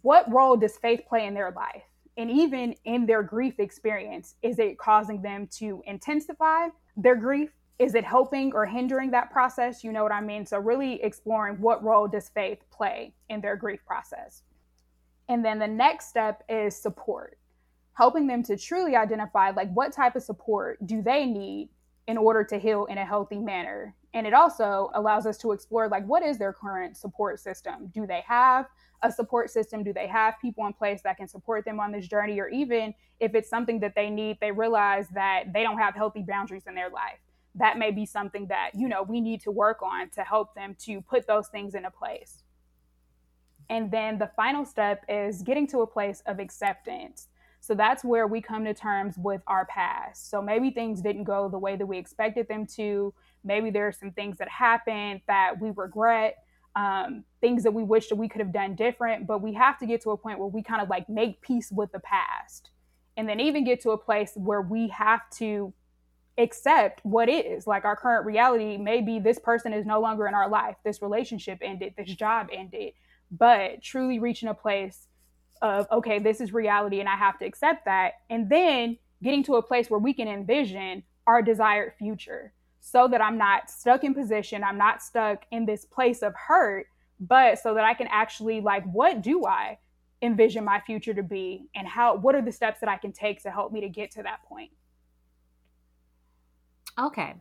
[0.00, 1.82] what role does faith play in their life?
[2.16, 7.50] And even in their grief experience, is it causing them to intensify their grief?
[7.78, 9.82] Is it helping or hindering that process?
[9.82, 10.44] You know what I mean?
[10.44, 14.42] So, really exploring what role does faith play in their grief process.
[15.28, 17.38] And then the next step is support,
[17.94, 21.70] helping them to truly identify like what type of support do they need
[22.06, 23.94] in order to heal in a healthy manner.
[24.14, 27.90] And it also allows us to explore like what is their current support system?
[27.94, 28.66] Do they have
[29.02, 29.82] a support system?
[29.82, 32.38] Do they have people in place that can support them on this journey?
[32.38, 36.22] Or even if it's something that they need, they realize that they don't have healthy
[36.22, 37.18] boundaries in their life.
[37.54, 40.76] That may be something that, you know, we need to work on to help them
[40.80, 42.42] to put those things into place.
[43.70, 47.28] And then the final step is getting to a place of acceptance.
[47.62, 50.28] So that's where we come to terms with our past.
[50.28, 53.14] So maybe things didn't go the way that we expected them to.
[53.44, 56.38] Maybe there are some things that happened that we regret,
[56.74, 59.28] um, things that we wish that we could have done different.
[59.28, 61.70] But we have to get to a point where we kind of like make peace
[61.70, 62.70] with the past
[63.16, 65.72] and then even get to a place where we have to
[66.38, 70.48] accept what is like our current reality maybe this person is no longer in our
[70.48, 72.94] life this relationship ended this job ended
[73.30, 75.08] but truly reaching a place
[75.62, 79.54] of okay this is reality and i have to accept that and then getting to
[79.54, 84.12] a place where we can envision our desired future so that i'm not stuck in
[84.12, 86.86] position i'm not stuck in this place of hurt
[87.20, 89.78] but so that i can actually like what do i
[90.20, 93.42] envision my future to be and how what are the steps that i can take
[93.42, 94.70] to help me to get to that point
[96.98, 97.34] Okay.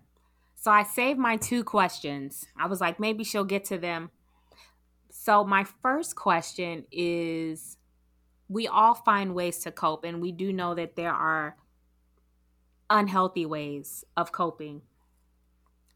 [0.55, 2.45] So I saved my two questions.
[2.57, 4.11] I was like, maybe she'll get to them.
[5.09, 7.77] So my first question is
[8.51, 11.55] we all find ways to cope, and we do know that there are
[12.89, 14.81] unhealthy ways of coping.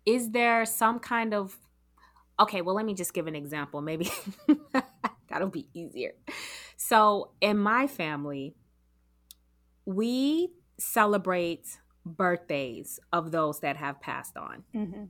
[0.06, 1.58] Is there some kind of
[2.40, 3.82] okay, well, let me just give an example.
[3.82, 4.10] Maybe
[5.30, 6.14] that'll be easier.
[6.78, 8.56] So, in my family,
[9.86, 14.64] we celebrate birthdays of those that have passed on.
[14.74, 15.04] Mm-hmm.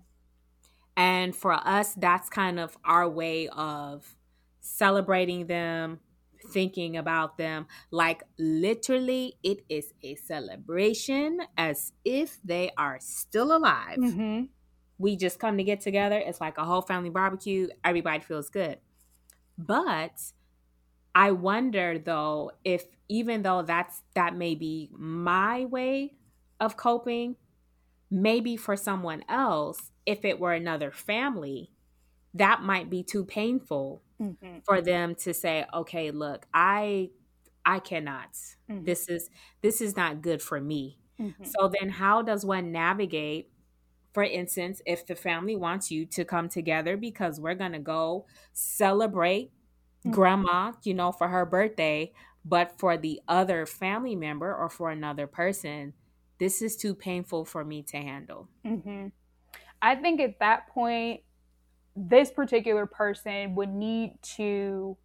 [0.97, 4.15] And for us, that's kind of our way of
[4.61, 5.99] celebrating them,
[6.51, 7.67] thinking about them.
[7.91, 13.97] Like literally, it is a celebration as if they are still alive.
[13.97, 14.43] Mm-hmm.
[14.97, 16.17] We just come to get together.
[16.17, 17.67] It's like a whole family barbecue.
[17.83, 18.77] Everybody feels good.
[19.57, 20.21] But
[21.13, 26.13] I wonder though if even though that's that may be my way
[26.59, 27.35] of coping,
[28.09, 31.71] maybe for someone else, if it were another family,
[32.35, 34.59] that might be too painful mm-hmm.
[34.63, 37.09] for them to say, okay, look, I
[37.65, 38.33] I cannot.
[38.69, 38.83] Mm-hmm.
[38.83, 39.29] This is
[39.61, 40.99] this is not good for me.
[41.19, 41.43] Mm-hmm.
[41.45, 43.49] So then how does one navigate
[44.15, 48.25] for instance, if the family wants you to come together because we're going to go
[48.53, 50.11] celebrate mm-hmm.
[50.11, 52.13] grandma, you know, for her birthday,
[52.45, 55.91] but for the other family member or for another person,
[56.39, 58.47] this is too painful for me to handle.
[58.65, 59.07] Mm-hmm.
[59.81, 61.19] I think at that point,
[61.95, 64.97] this particular person would need to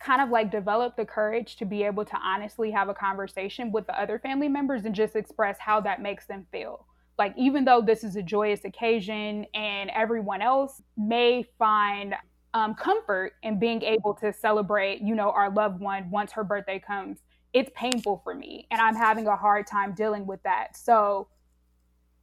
[0.00, 3.86] kind of like develop the courage to be able to honestly have a conversation with
[3.86, 6.86] the other family members and just express how that makes them feel.
[7.18, 12.14] Like, even though this is a joyous occasion and everyone else may find
[12.54, 16.78] um, comfort in being able to celebrate, you know, our loved one once her birthday
[16.84, 17.18] comes,
[17.52, 20.76] it's painful for me and I'm having a hard time dealing with that.
[20.76, 21.28] So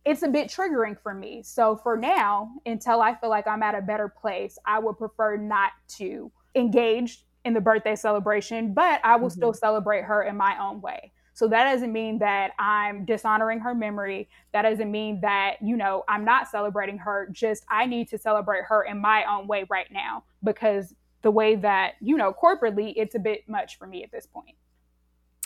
[0.08, 1.43] it's a bit triggering for me.
[1.43, 5.36] So for now, until I feel like I'm at a better place, I would prefer
[5.36, 9.38] not to engage in the birthday celebration, but I will mm-hmm.
[9.38, 11.12] still celebrate her in my own way.
[11.34, 14.30] So that doesn't mean that I'm dishonoring her memory.
[14.54, 17.28] That doesn't mean that, you know, I'm not celebrating her.
[17.34, 21.56] Just I need to celebrate her in my own way right now because the way
[21.58, 24.56] that, you know, corporately, it's a bit much for me at this point.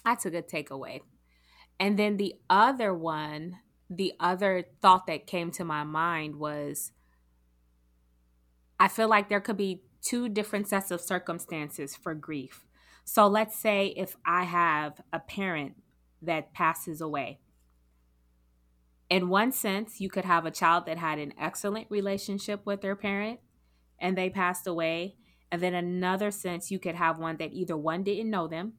[0.06, 1.02] That's a good takeaway.
[1.80, 3.58] And then the other one,
[3.92, 6.94] the other thought that came to my mind was
[8.80, 12.66] I feel like there could be two different sets of circumstances for grief.
[13.04, 15.74] So let's say if I have a parent
[16.22, 17.40] that passes away.
[19.10, 22.96] In one sense, you could have a child that had an excellent relationship with their
[22.96, 23.42] parent
[24.00, 25.18] and they passed away.
[25.52, 28.74] And then another sense, you could have one that either one didn't know them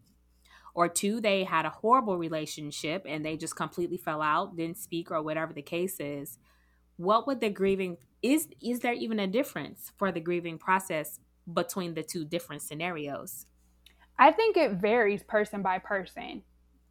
[0.75, 5.11] or two they had a horrible relationship and they just completely fell out didn't speak
[5.11, 6.39] or whatever the case is.
[6.97, 11.19] What would the grieving is is there even a difference for the grieving process
[11.53, 13.47] between the two different scenarios?
[14.19, 16.43] I think it varies person by person.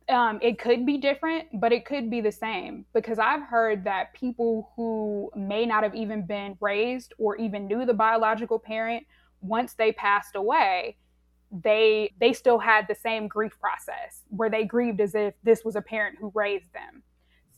[0.09, 4.13] Um, it could be different, but it could be the same because I've heard that
[4.13, 9.05] people who may not have even been raised or even knew the biological parent
[9.41, 10.97] once they passed away,
[11.51, 15.75] they they still had the same grief process where they grieved as if this was
[15.75, 17.03] a parent who raised them.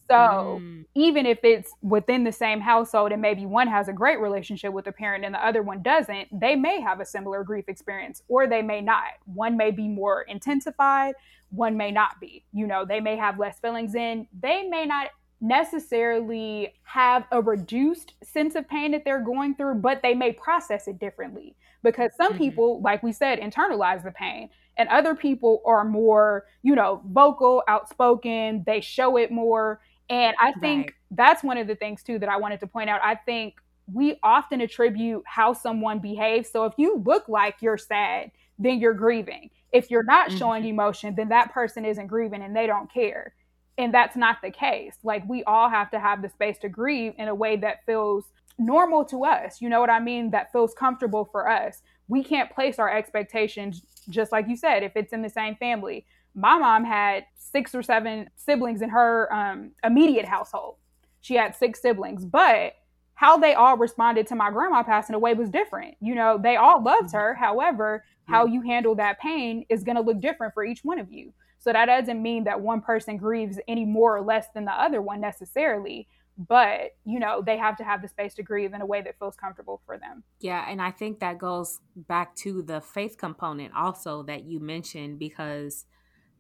[0.10, 0.86] So mm.
[0.96, 4.86] even if it's within the same household and maybe one has a great relationship with
[4.86, 8.46] the parent and the other one doesn't, they may have a similar grief experience or
[8.46, 9.14] they may not.
[9.26, 11.16] One may be more intensified,
[11.52, 12.44] one may not be.
[12.52, 15.08] You know, they may have less feelings in, they may not
[15.44, 20.88] necessarily have a reduced sense of pain that they're going through, but they may process
[20.88, 22.44] it differently because some mm-hmm.
[22.44, 27.62] people, like we said, internalize the pain and other people are more, you know, vocal,
[27.68, 29.82] outspoken, they show it more.
[30.10, 30.94] And I think right.
[31.12, 33.02] that's one of the things too that I wanted to point out.
[33.04, 33.56] I think
[33.92, 36.50] we often attribute how someone behaves.
[36.50, 40.38] So if you look like you're sad, then you're grieving If you're not mm-hmm.
[40.38, 43.34] showing emotion, then that person isn't grieving and they don't care.
[43.78, 44.98] And that's not the case.
[45.04, 48.26] Like we all have to have the space to grieve in a way that feels
[48.60, 49.62] normal to us.
[49.62, 50.32] You know what I mean?
[50.32, 51.82] That feels comfortable for us.
[52.08, 56.06] We can't place our expectations just like you said if it's in the same family.
[56.36, 60.76] My mom had six or seven siblings in her um, immediate household.
[61.22, 62.74] She had six siblings, but
[63.16, 65.96] how they all responded to my grandma passing away was different.
[66.02, 67.18] You know, they all loved mm-hmm.
[67.18, 67.34] her.
[67.36, 71.12] However, how you handle that pain is going to look different for each one of
[71.12, 71.34] you.
[71.60, 75.02] So that doesn't mean that one person grieves any more or less than the other
[75.02, 76.08] one necessarily.
[76.38, 79.20] But, you know, they have to have the space to grieve in a way that
[79.20, 80.24] feels comfortable for them.
[80.40, 80.66] Yeah.
[80.68, 85.86] And I think that goes back to the faith component also that you mentioned because,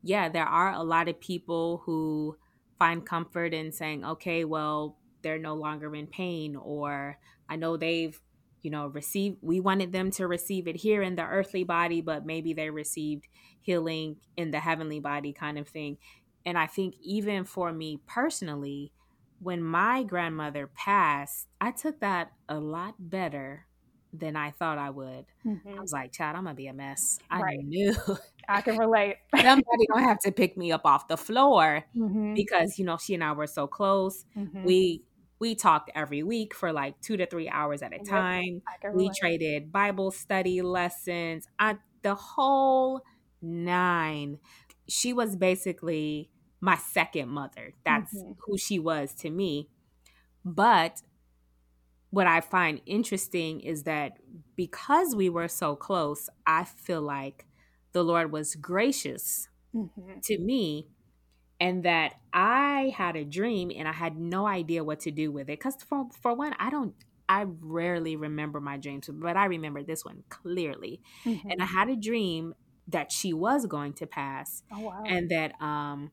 [0.01, 2.37] yeah, there are a lot of people who
[2.79, 7.17] find comfort in saying, okay, well, they're no longer in pain, or
[7.49, 8.19] I know they've
[8.63, 12.25] you know, receive we wanted them to receive it here in the earthly body, but
[12.25, 13.27] maybe they received
[13.61, 15.97] healing in the heavenly body kind of thing.
[16.45, 18.93] And I think even for me personally,
[19.39, 23.67] when my grandmother passed, I took that a lot better
[24.13, 25.25] than I thought I would.
[25.45, 25.77] Mm-hmm.
[25.77, 27.19] I was like, Chad, I'm gonna be a mess.
[27.29, 27.59] I right.
[27.65, 27.95] knew.
[28.47, 29.17] I can relate.
[29.35, 32.33] Somebody gonna have to pick me up off the floor mm-hmm.
[32.33, 34.23] because you know she and I were so close.
[34.37, 34.63] Mm-hmm.
[34.63, 35.01] We
[35.43, 38.61] we talked every week for like two to three hours at a time.
[38.93, 43.01] We traded Bible study lessons, I, the whole
[43.41, 44.39] nine.
[44.87, 46.29] She was basically
[46.61, 47.73] my second mother.
[47.83, 48.31] That's mm-hmm.
[48.45, 49.67] who she was to me.
[50.45, 51.01] But
[52.09, 54.19] what I find interesting is that
[54.55, 57.45] because we were so close, I feel like
[57.91, 60.21] the Lord was gracious mm-hmm.
[60.23, 60.87] to me
[61.63, 65.43] and that I had a dream and I had no idea what to do with
[65.43, 65.59] it.
[65.59, 66.93] Because for for one, I don't
[67.29, 71.01] I rarely remember my dreams, but I remember this one clearly.
[71.23, 71.49] Mm-hmm.
[71.49, 72.53] And I had a dream
[72.89, 74.63] that she was going to pass.
[74.73, 75.03] Oh, wow.
[75.07, 76.11] And that um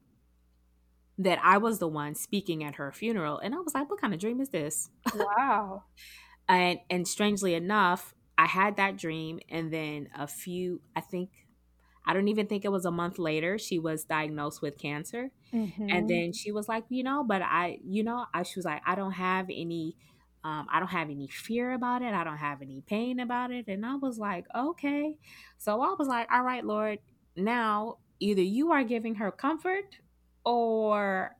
[1.18, 3.38] that I was the one speaking at her funeral.
[3.38, 4.88] And I was like, what kind of dream is this?
[5.16, 5.82] Wow.
[6.48, 11.30] and and strangely enough, I had that dream and then a few I think
[12.10, 15.30] I don't even think it was a month later she was diagnosed with cancer.
[15.54, 15.86] Mm-hmm.
[15.88, 18.82] And then she was like, you know, but I, you know, I she was like,
[18.84, 19.94] I don't have any
[20.42, 22.12] um, I don't have any fear about it.
[22.12, 23.68] I don't have any pain about it.
[23.68, 25.14] And I was like, okay.
[25.58, 26.98] So I was like, all right, Lord,
[27.36, 29.98] now either you are giving her comfort
[30.44, 31.36] or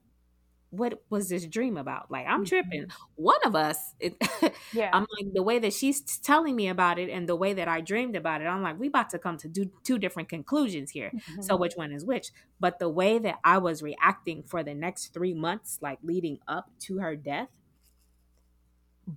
[0.70, 2.10] what was this dream about?
[2.10, 2.82] Like, I'm tripping.
[2.82, 3.22] Mm-hmm.
[3.22, 4.16] One of us, it,
[4.72, 4.90] yeah.
[4.92, 7.80] I'm like, the way that she's telling me about it and the way that I
[7.80, 11.10] dreamed about it, I'm like, we about to come to do two different conclusions here.
[11.14, 11.42] Mm-hmm.
[11.42, 12.30] So, which one is which?
[12.60, 16.70] But the way that I was reacting for the next three months, like leading up
[16.80, 17.48] to her death,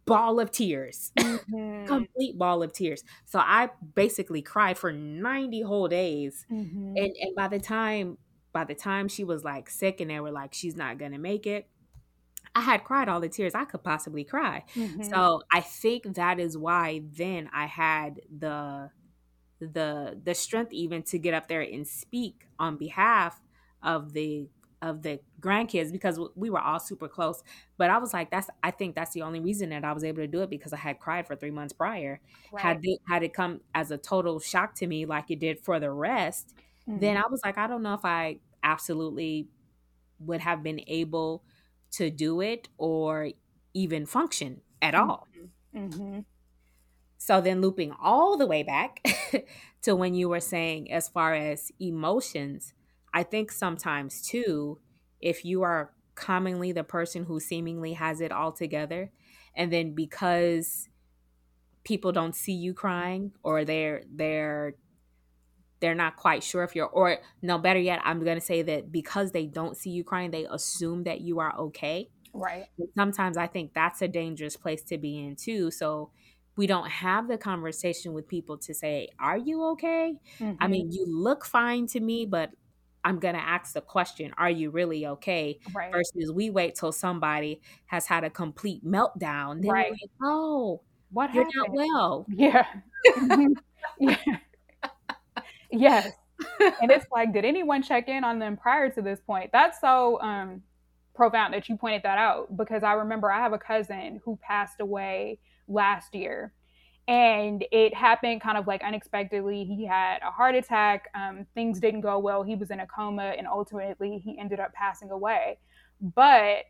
[0.05, 1.85] ball of tears, mm-hmm.
[1.85, 3.03] complete ball of tears.
[3.25, 6.47] So, I basically cried for 90 whole days.
[6.51, 6.97] Mm-hmm.
[6.97, 8.17] And, and by the time
[8.53, 11.17] by the time she was like sick and they were like, she's not going to
[11.17, 11.67] make it,
[12.55, 14.63] I had cried all the tears I could possibly cry.
[14.75, 15.03] Mm-hmm.
[15.03, 18.91] So I think that is why then I had the
[19.59, 23.41] the the strength even to get up there and speak on behalf
[23.81, 24.47] of the
[24.81, 27.41] of the grandkids because we were all super close
[27.77, 30.17] but i was like that's i think that's the only reason that i was able
[30.17, 32.19] to do it because i had cried for three months prior
[32.51, 32.61] right.
[32.61, 35.79] had it had it come as a total shock to me like it did for
[35.79, 36.53] the rest
[36.87, 36.99] mm-hmm.
[36.99, 39.47] then I was like, I don't know if I absolutely
[40.19, 41.43] would have been able
[41.91, 43.29] to do it or
[43.73, 45.27] even function at all.
[45.75, 46.19] Mm-hmm.
[47.17, 49.01] So then looping all the way back
[49.83, 52.73] to when you were saying, as far as emotions,
[53.13, 54.79] I think sometimes too,
[55.21, 59.11] if you are commonly the person who seemingly has it all together,
[59.55, 60.89] and then because
[61.83, 64.75] people don't see you crying or they're they're
[65.83, 68.89] they're not quite sure if you're or no better yet i'm going to say that
[68.89, 72.67] because they don't see you crying they assume that you are okay right
[72.97, 76.09] sometimes i think that's a dangerous place to be in too so
[76.55, 80.55] we don't have the conversation with people to say are you okay mm-hmm.
[80.61, 82.51] i mean you look fine to me but
[83.03, 85.91] i'm going to ask the question are you really okay right.
[85.91, 89.91] versus we wait till somebody has had a complete meltdown then right.
[89.91, 90.81] Like, oh
[91.11, 91.73] what you're happened?
[91.75, 92.65] not well yeah
[93.99, 94.37] yeah
[95.73, 96.11] Yes.
[96.59, 99.51] and it's like, did anyone check in on them prior to this point?
[99.51, 100.61] That's so um,
[101.15, 104.79] profound that you pointed that out because I remember I have a cousin who passed
[104.79, 106.53] away last year
[107.07, 109.65] and it happened kind of like unexpectedly.
[109.65, 111.09] He had a heart attack.
[111.13, 112.43] Um, things didn't go well.
[112.43, 115.57] He was in a coma and ultimately he ended up passing away.
[116.01, 116.65] But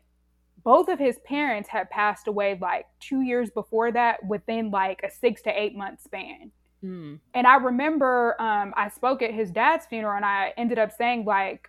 [0.64, 5.10] both of his parents had passed away like two years before that within like a
[5.10, 6.50] six to eight month span.
[6.84, 7.18] Mm.
[7.32, 11.24] And I remember um, I spoke at his dad's funeral and I ended up saying,
[11.24, 11.68] like,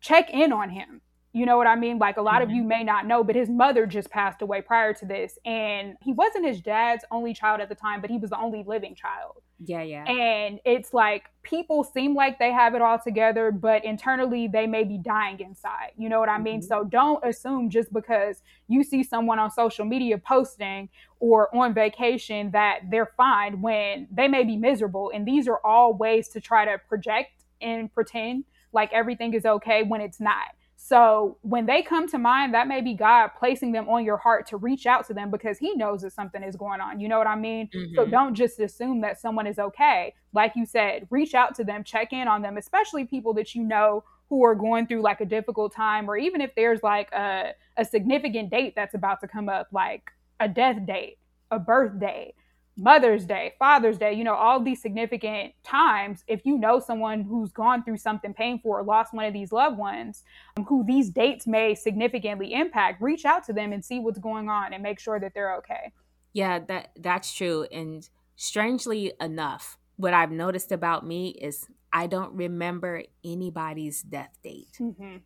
[0.00, 1.00] check in on him.
[1.34, 1.98] You know what I mean?
[1.98, 2.50] Like a lot mm-hmm.
[2.50, 5.38] of you may not know, but his mother just passed away prior to this.
[5.44, 8.64] And he wasn't his dad's only child at the time, but he was the only
[8.66, 9.42] living child.
[9.64, 10.04] Yeah, yeah.
[10.04, 14.84] And it's like people seem like they have it all together, but internally they may
[14.84, 15.92] be dying inside.
[15.96, 16.60] You know what I mean?
[16.60, 16.66] Mm-hmm.
[16.66, 20.88] So don't assume just because you see someone on social media posting
[21.20, 25.10] or on vacation that they're fine when they may be miserable.
[25.14, 29.82] And these are all ways to try to project and pretend like everything is okay
[29.82, 30.48] when it's not.
[30.80, 34.46] So when they come to mind, that may be God placing them on your heart
[34.48, 37.00] to reach out to them because He knows that something is going on.
[37.00, 37.68] You know what I mean?
[37.74, 37.96] Mm-hmm.
[37.96, 40.14] So don't just assume that someone is okay.
[40.32, 43.64] Like you said, reach out to them, check in on them, especially people that you
[43.64, 47.54] know who are going through like a difficult time, or even if there's like a,
[47.76, 51.18] a significant date that's about to come up, like a death date,
[51.50, 52.34] a birthday,
[52.78, 57.50] Mother's Day, Father's Day, you know, all these significant times, if you know someone who's
[57.50, 60.22] gone through something painful or lost one of these loved ones
[60.56, 64.48] um, who these dates may significantly impact, reach out to them and see what's going
[64.48, 65.92] on and make sure that they're okay.
[66.32, 67.66] Yeah, that that's true.
[67.72, 74.76] And strangely enough, what I've noticed about me is I don't remember anybody's death date.
[74.80, 75.16] Mm-hmm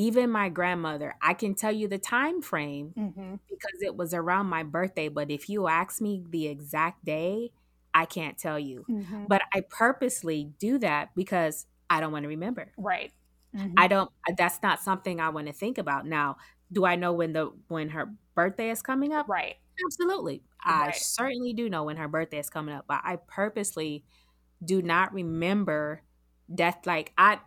[0.00, 3.34] even my grandmother i can tell you the time frame mm-hmm.
[3.50, 7.50] because it was around my birthday but if you ask me the exact day
[7.92, 9.24] i can't tell you mm-hmm.
[9.28, 13.12] but i purposely do that because i don't want to remember right
[13.54, 13.74] mm-hmm.
[13.76, 16.36] i don't that's not something i want to think about now
[16.72, 20.88] do i know when the when her birthday is coming up right absolutely right.
[20.88, 24.02] i certainly do know when her birthday is coming up but i purposely
[24.64, 26.02] do not remember
[26.54, 27.38] death like i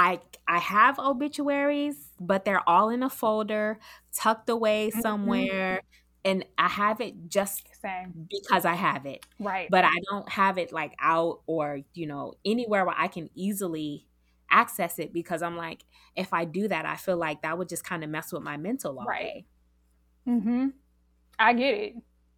[0.00, 3.78] I I have obituaries, but they're all in a folder,
[4.14, 5.00] tucked away mm-hmm.
[5.00, 5.76] somewhere.
[5.76, 5.86] Mm-hmm.
[6.22, 8.28] And I have it just Same.
[8.28, 9.24] because I have it.
[9.38, 9.68] Right.
[9.70, 14.06] But I don't have it like out or, you know, anywhere where I can easily
[14.50, 15.84] access it because I'm like,
[16.16, 18.58] if I do that, I feel like that would just kind of mess with my
[18.58, 19.22] mental all right.
[19.22, 19.46] day.
[20.28, 20.66] Mm-hmm.
[21.38, 21.94] I get it.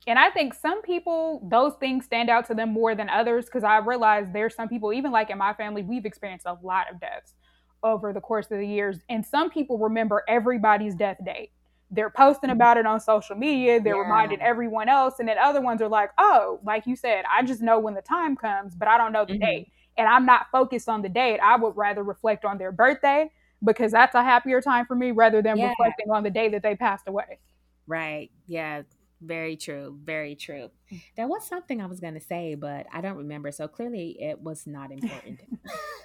[0.07, 3.65] And I think some people, those things stand out to them more than others because
[3.65, 7.01] I realize there's some people, even like in my family, we've experienced a lot of
[7.01, 7.35] deaths
[7.83, 8.99] over the course of the years.
[9.09, 11.51] And some people remember everybody's death date.
[11.91, 12.57] They're posting mm-hmm.
[12.57, 13.81] about it on social media.
[13.81, 14.03] They're yeah.
[14.03, 15.17] reminding everyone else.
[15.19, 18.03] And then other ones are like, oh, like you said, I just know when the
[18.03, 19.45] time comes, but I don't know the mm-hmm.
[19.45, 19.73] date.
[19.99, 21.39] And I'm not focused on the date.
[21.41, 23.31] I would rather reflect on their birthday
[23.63, 25.69] because that's a happier time for me rather than yeah.
[25.69, 27.39] reflecting on the day that they passed away.
[27.87, 28.31] Right.
[28.47, 28.83] Yeah.
[29.21, 29.99] Very true.
[30.03, 30.71] Very true.
[31.17, 33.53] There was something I was going to say, but I don't remember.
[33.53, 35.41] So clearly it was not important.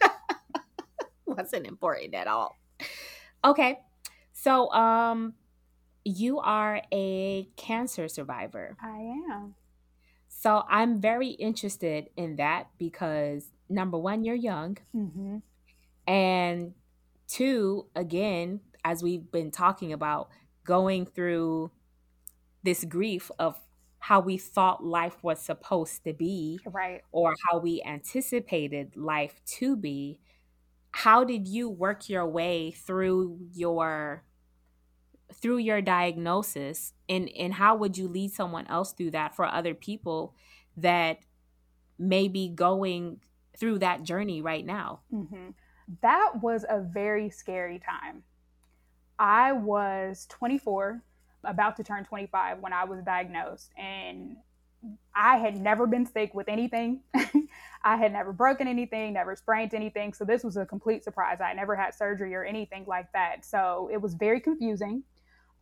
[1.38, 2.57] wasn't important at all.
[3.43, 3.80] Okay.
[4.34, 5.34] So, um,
[6.03, 8.78] you are a cancer survivor.
[8.82, 9.55] I am.
[10.30, 14.78] So I'm very interested in that because number one, you're young.
[14.95, 15.38] Mm-hmm.
[16.09, 16.73] And
[17.28, 20.30] two, again, as we've been talking about,
[20.63, 21.71] going through
[22.63, 23.59] this grief of
[23.99, 27.01] how we thought life was supposed to be, right?
[27.11, 30.19] Or how we anticipated life to be
[30.98, 34.24] how did you work your way through your
[35.32, 36.93] through your diagnosis?
[37.08, 40.34] And and how would you lead someone else through that for other people
[40.76, 41.20] that
[42.00, 43.20] may be going
[43.60, 45.02] through that journey right now?
[45.14, 45.50] Mm-hmm.
[46.02, 48.24] that was a very scary time.
[49.20, 51.04] I was 24
[51.43, 54.36] about to turn 25 when i was diagnosed and
[55.15, 57.01] I had never been sick with anything.
[57.84, 60.13] I had never broken anything, never sprained anything.
[60.13, 61.39] So this was a complete surprise.
[61.41, 63.45] I never had surgery or anything like that.
[63.45, 65.03] So it was very confusing.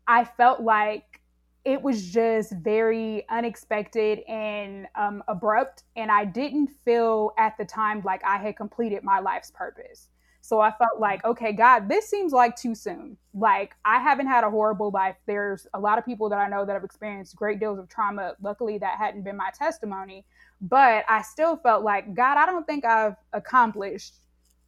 [0.07, 1.22] I felt like
[1.63, 5.84] it was just very unexpected and um, abrupt.
[5.95, 10.09] And I didn't feel at the time like I had completed my life's purpose.
[10.46, 13.18] So I felt like, okay, God, this seems like too soon.
[13.34, 15.16] Like I haven't had a horrible life.
[15.26, 18.36] There's a lot of people that I know that have experienced great deals of trauma.
[18.39, 20.24] Luckily, that hadn't been my testimony.
[20.62, 24.20] But I still felt like, God, I don't think I've accomplished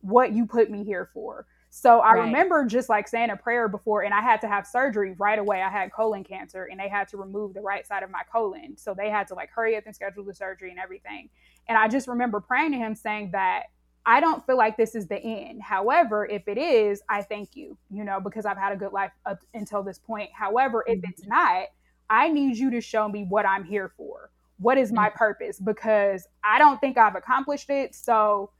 [0.01, 1.45] what you put me here for.
[1.69, 2.21] So I right.
[2.21, 5.61] remember just like saying a prayer before, and I had to have surgery right away.
[5.61, 8.77] I had colon cancer, and they had to remove the right side of my colon.
[8.77, 11.29] So they had to like hurry up and schedule the surgery and everything.
[11.67, 13.65] And I just remember praying to him saying that
[14.07, 15.61] I don't feel like this is the end.
[15.61, 19.11] However, if it is, I thank you, you know, because I've had a good life
[19.25, 20.29] up until this point.
[20.33, 21.31] However, if it's mm-hmm.
[21.31, 21.65] not,
[22.09, 24.31] I need you to show me what I'm here for.
[24.59, 25.15] What is my mm.
[25.15, 25.59] purpose?
[25.59, 27.93] Because I don't think I've accomplished it.
[27.93, 28.51] So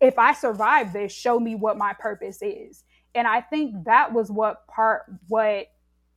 [0.00, 2.84] if I survive this, show me what my purpose is.
[3.14, 5.66] And I think that was what part, what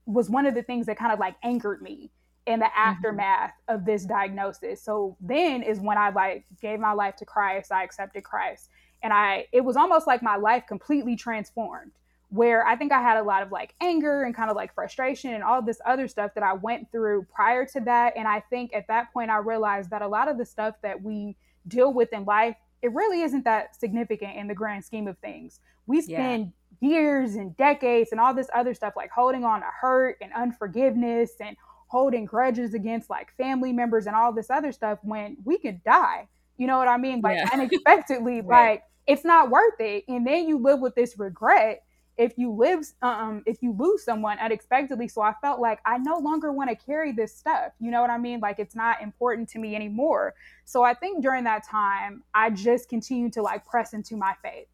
[0.06, 2.12] was one of the things that kind of like anchored me
[2.50, 2.90] in the mm-hmm.
[2.90, 4.82] aftermath of this diagnosis.
[4.82, 8.70] So then is when I like gave my life to Christ, I accepted Christ.
[9.02, 11.92] And I it was almost like my life completely transformed
[12.30, 15.34] where I think I had a lot of like anger and kind of like frustration
[15.34, 18.14] and all this other stuff that I went through prior to that.
[18.16, 21.02] And I think at that point, I realized that a lot of the stuff that
[21.02, 21.36] we
[21.68, 25.60] deal with in life, it really isn't that significant in the grand scheme of things.
[25.88, 26.90] We spend yeah.
[26.90, 31.32] years and decades and all this other stuff like holding on to hurt and unforgiveness
[31.40, 31.58] and
[31.90, 36.28] holding grudges against like family members and all this other stuff when we could die.
[36.58, 37.22] You know what I mean?
[37.22, 37.50] Like yeah.
[37.54, 38.72] unexpectedly, right.
[38.72, 40.06] like it's not worth it.
[40.08, 41.84] And then you live with this regret
[42.20, 46.18] if you live um if you lose someone unexpectedly so i felt like i no
[46.18, 49.48] longer want to carry this stuff you know what i mean like it's not important
[49.48, 50.36] to me anymore
[50.66, 54.68] so i think during that time i just continued to like press into my faith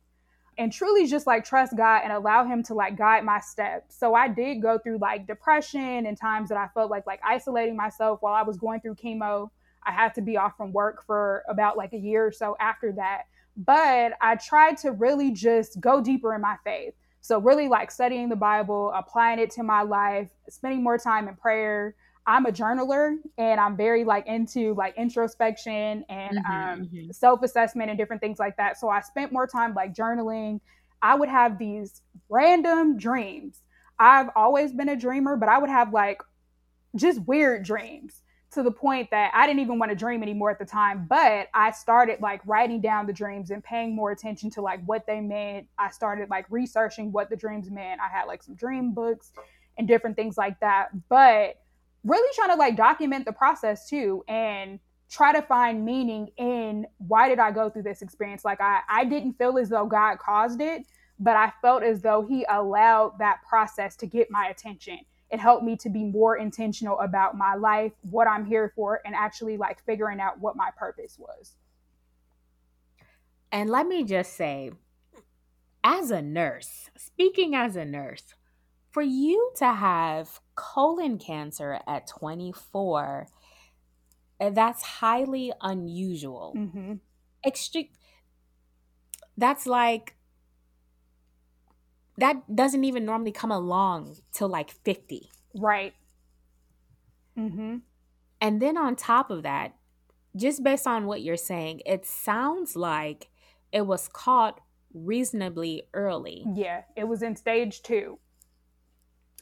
[0.57, 3.95] and truly just like trust god and allow him to like guide my steps.
[3.97, 7.75] So i did go through like depression and times that i felt like like isolating
[7.75, 9.49] myself while i was going through chemo.
[9.83, 12.91] I had to be off from work for about like a year or so after
[12.93, 13.23] that.
[13.57, 16.93] But i tried to really just go deeper in my faith.
[17.21, 21.35] So really like studying the Bible, applying it to my life, spending more time in
[21.35, 21.95] prayer.
[22.27, 27.11] I'm a journaler and I'm very like into like introspection and mm-hmm, um, mm-hmm.
[27.11, 28.79] self-assessment and different things like that.
[28.79, 30.59] So I spent more time like journaling.
[31.01, 33.61] I would have these random dreams.
[33.99, 36.21] I've always been a dreamer, but I would have like
[36.95, 38.21] just weird dreams
[38.51, 41.05] to the point that I didn't even want to dream anymore at the time.
[41.07, 45.05] But I started like writing down the dreams and paying more attention to like what
[45.05, 45.67] they meant.
[45.77, 48.01] I started like researching what the dreams meant.
[48.01, 49.31] I had like some dream books
[49.77, 50.87] and different things like that.
[51.09, 51.57] But
[52.05, 54.79] really trying to like document the process too and
[55.09, 58.45] try to find meaning in why did I go through this experience?
[58.45, 60.85] Like I, I didn't feel as though God caused it,
[61.19, 64.99] but I felt as though he allowed that process to get my attention
[65.31, 69.15] it helped me to be more intentional about my life, what I'm here for, and
[69.15, 71.55] actually like figuring out what my purpose was.
[73.51, 74.71] And let me just say,
[75.83, 78.35] as a nurse, speaking as a nurse,
[78.91, 83.27] for you to have colon cancer at 24,
[84.39, 86.53] eh, that's highly unusual.
[86.57, 86.93] Mm-hmm.
[87.45, 87.89] Extreme.
[89.37, 90.15] That's like
[92.17, 95.29] that doesn't even normally come along till like 50.
[95.53, 95.93] Right.
[97.37, 97.81] Mhm.
[98.39, 99.75] And then on top of that,
[100.35, 103.29] just based on what you're saying, it sounds like
[103.71, 104.61] it was caught
[104.93, 106.45] reasonably early.
[106.53, 108.19] Yeah, it was in stage 2.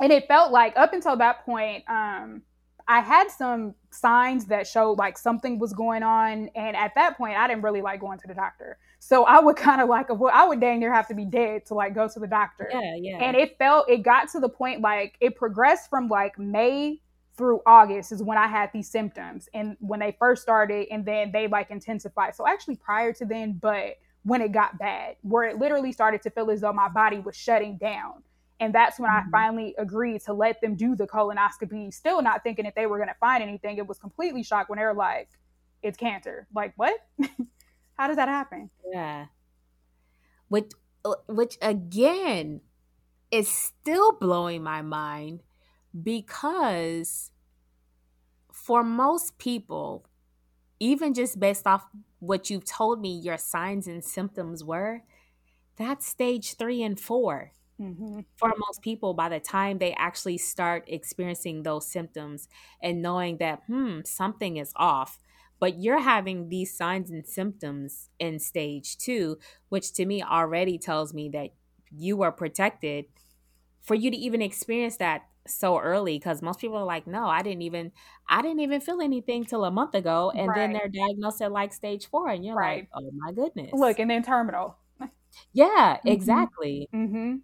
[0.02, 2.42] And it felt like up until that point um
[2.88, 6.50] I had some signs that showed like something was going on.
[6.56, 8.78] And at that point, I didn't really like going to the doctor.
[9.00, 11.66] So I would kind of like avoid, I would dang near have to be dead
[11.68, 12.70] to like go to the doctor.
[12.72, 13.18] Yeah, yeah.
[13.20, 17.02] And it felt, it got to the point like it progressed from like May
[17.36, 21.32] through August is when I had these symptoms and when they first started and then
[21.32, 22.36] they like intensified.
[22.36, 26.30] So actually prior to then, but when it got bad, where it literally started to
[26.30, 28.24] feel as though my body was shutting down.
[28.64, 29.28] And that's when mm-hmm.
[29.28, 32.96] I finally agreed to let them do the colonoscopy, still not thinking that they were
[32.96, 33.78] going to find anything.
[33.78, 35.28] It was completely shocked when they were like,
[35.82, 36.48] it's cancer.
[36.56, 36.98] Like, what?
[37.98, 38.70] How does that happen?
[38.90, 39.26] Yeah.
[40.48, 40.72] Which,
[41.04, 42.62] uh, which again
[43.32, 45.42] is still blowing my mind
[46.02, 47.32] because
[48.50, 50.06] for most people,
[50.80, 51.84] even just based off
[52.20, 55.04] what you've told me your signs and symptoms were,
[55.76, 57.52] that's stage three and four.
[57.82, 58.22] Mm-hmm.
[58.38, 62.48] For most people, by the time they actually start experiencing those symptoms
[62.82, 65.20] and knowing that, hmm, something is off,
[65.60, 69.38] but you're having these signs and symptoms in stage two,
[69.70, 71.52] which to me already tells me that
[71.96, 73.06] you were protected
[73.82, 77.42] for you to even experience that so early because most people are like no i
[77.42, 77.92] didn't even
[78.30, 80.56] i didn't even feel anything till a month ago and right.
[80.56, 82.88] then they're diagnosed at like stage four and you're right.
[82.94, 84.78] like oh my goodness look and then terminal
[85.52, 86.08] yeah mm-hmm.
[86.08, 87.36] exactly mm-hmm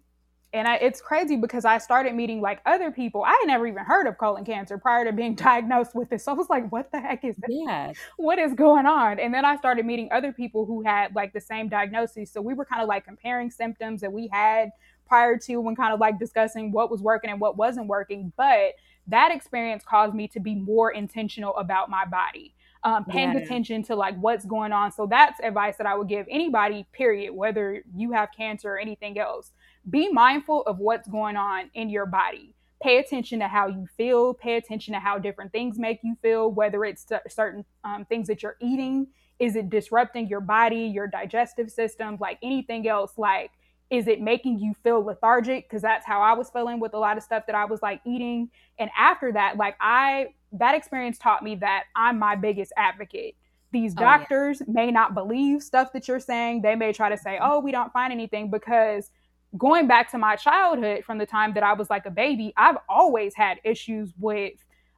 [0.52, 3.22] and I, it's crazy because I started meeting like other people.
[3.22, 6.24] I had never even heard of colon cancer prior to being diagnosed with this.
[6.24, 7.50] So I was like, what the heck is this?
[7.50, 7.92] Yeah.
[8.16, 9.20] What is going on?
[9.20, 12.32] And then I started meeting other people who had like the same diagnosis.
[12.32, 14.70] So we were kind of like comparing symptoms that we had
[15.06, 18.32] prior to when kind of like discussing what was working and what wasn't working.
[18.36, 18.72] But
[19.06, 22.54] that experience caused me to be more intentional about my body.
[22.82, 23.40] Um, paying yeah.
[23.40, 24.90] attention to like what's going on.
[24.90, 29.18] So that's advice that I would give anybody, period, whether you have cancer or anything
[29.18, 29.52] else
[29.88, 32.54] be mindful of what's going on in your body.
[32.82, 34.34] Pay attention to how you feel.
[34.34, 38.42] Pay attention to how different things make you feel, whether it's certain um, things that
[38.42, 39.06] you're eating.
[39.38, 43.12] Is it disrupting your body, your digestive system, like anything else?
[43.16, 43.50] Like,
[43.90, 45.68] is it making you feel lethargic?
[45.68, 48.00] Because that's how I was feeling with a lot of stuff that I was like
[48.06, 48.50] eating.
[48.78, 53.36] And after that, like, I that experience taught me that I'm my biggest advocate.
[53.72, 54.72] These doctors oh, yeah.
[54.72, 56.62] may not believe stuff that you're saying.
[56.62, 59.10] They may try to say, "Oh, we don't find anything," because
[59.56, 62.76] going back to my childhood, from the time that I was like a baby, I've
[62.88, 64.54] always had issues with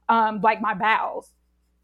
[0.09, 1.31] um, like my bowels.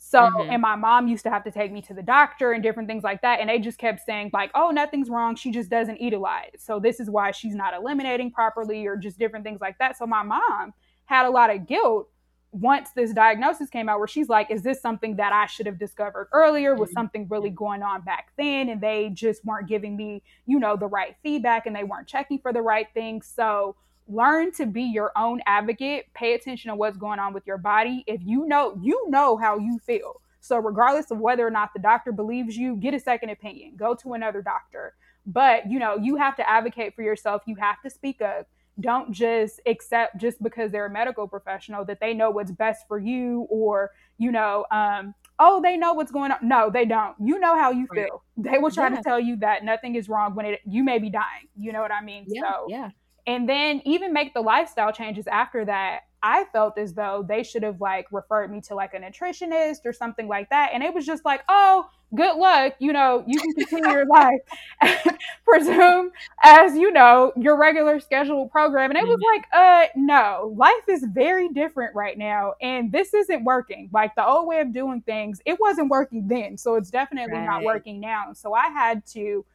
[0.01, 0.49] So, mm-hmm.
[0.51, 3.03] and my mom used to have to take me to the doctor and different things
[3.03, 3.41] like that.
[3.41, 5.36] And they just kept saying, like, oh, nothing's wrong.
[5.36, 6.45] She just doesn't eat a lot.
[6.57, 9.97] So, this is why she's not eliminating properly or just different things like that.
[9.97, 10.74] So, my mom
[11.05, 12.09] had a lot of guilt
[12.52, 15.78] once this diagnosis came out where she's like is this something that i should have
[15.78, 16.76] discovered earlier?
[16.76, 16.97] Was mm-hmm.
[16.97, 18.70] something really going on back then?
[18.70, 22.39] And they just weren't giving me you know the right feedback and they weren't checking
[22.39, 23.76] for the right things so
[24.08, 26.06] learn to be your own advocate.
[26.16, 28.04] Pay attention to what's going on with your body.
[28.08, 30.22] If you know you know how you feel.
[30.41, 33.74] So regardless of whether or not the doctor believes you get a second opinion.
[33.76, 34.95] Go to another doctor.
[35.26, 37.43] But you know you have to advocate for yourself.
[37.45, 38.47] You have to speak up
[38.80, 42.99] don't just accept just because they're a medical professional that they know what's best for
[42.99, 46.39] you or you know um, oh they know what's going on.
[46.41, 47.15] No they don't.
[47.19, 48.23] You know how you feel.
[48.38, 48.97] They will try yeah.
[48.97, 51.47] to tell you that nothing is wrong when it you may be dying.
[51.57, 52.25] You know what i mean?
[52.27, 52.89] Yeah, so yeah.
[53.27, 57.63] and then even make the lifestyle changes after that i felt as though they should
[57.63, 61.05] have like referred me to like a nutritionist or something like that and it was
[61.05, 64.39] just like oh good luck you know you can continue your life
[65.45, 66.11] presume
[66.43, 69.36] as you know your regular scheduled program and it was mm-hmm.
[69.36, 74.26] like uh no life is very different right now and this isn't working like the
[74.26, 77.45] old way of doing things it wasn't working then so it's definitely right.
[77.45, 79.45] not working now so i had to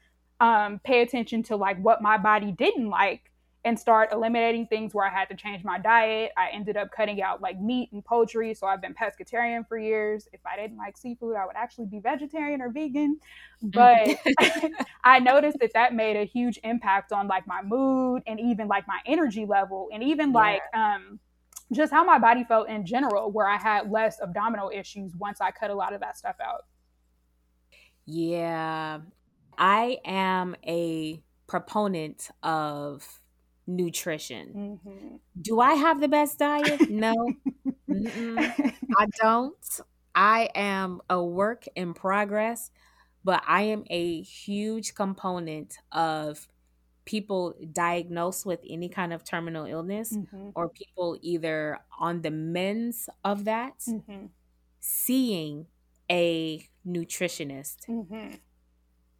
[0.40, 3.32] um pay attention to like what my body didn't like
[3.64, 6.32] and start eliminating things where I had to change my diet.
[6.36, 8.52] I ended up cutting out like meat and poultry.
[8.52, 10.28] So I've been pescatarian for years.
[10.32, 13.18] If I didn't like seafood, I would actually be vegetarian or vegan.
[13.62, 14.66] But mm-hmm.
[15.04, 18.86] I noticed that that made a huge impact on like my mood and even like
[18.86, 20.38] my energy level and even yeah.
[20.38, 21.18] like, um,
[21.72, 25.50] just how my body felt in general, where I had less abdominal issues once I
[25.50, 26.66] cut a lot of that stuff out.
[28.04, 29.00] Yeah.
[29.56, 33.20] I am a proponent of
[33.66, 34.80] nutrition.
[34.84, 35.16] Mm-hmm.
[35.40, 36.90] Do I have the best diet?
[36.90, 37.14] No,
[37.90, 39.80] I don't.
[40.14, 42.70] I am a work in progress,
[43.24, 46.46] but I am a huge component of
[47.04, 50.50] people diagnosed with any kind of terminal illness mm-hmm.
[50.54, 54.26] or people either on the mends of that mm-hmm.
[54.80, 55.66] seeing
[56.10, 58.34] a nutritionist mm-hmm.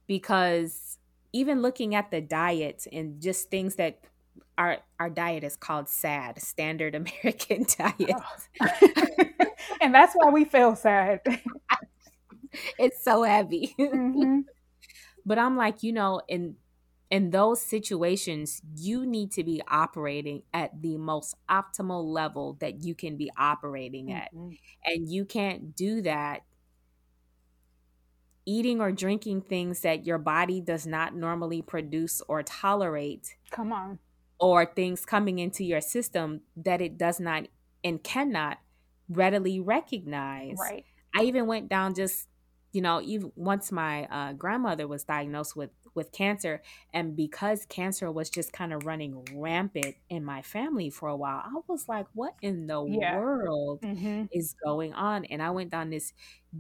[0.07, 0.99] because
[1.32, 3.99] even looking at the diet and just things that
[4.57, 8.16] our our diet is called SAD, Standard American Diet.
[8.61, 8.78] Oh.
[9.80, 11.20] and that's why we feel sad.
[12.78, 13.74] it's so heavy.
[13.78, 14.41] Mm-hmm.
[15.26, 16.57] But I'm like, you know, in
[17.11, 22.95] in those situations, you need to be operating at the most optimal level that you
[22.95, 24.35] can be operating at.
[24.35, 24.55] Mm-hmm.
[24.85, 26.43] And you can't do that
[28.47, 33.37] eating or drinking things that your body does not normally produce or tolerate.
[33.51, 33.99] Come on
[34.39, 37.47] or things coming into your system that it does not
[37.82, 38.59] and cannot
[39.09, 40.57] readily recognize.
[40.59, 40.85] Right.
[41.14, 42.28] I even went down just,
[42.72, 46.61] you know, even once my uh, grandmother was diagnosed with with cancer,
[46.93, 51.43] and because cancer was just kind of running rampant in my family for a while,
[51.45, 53.16] I was like, "What in the yeah.
[53.16, 54.24] world mm-hmm.
[54.32, 56.12] is going on?" And I went down this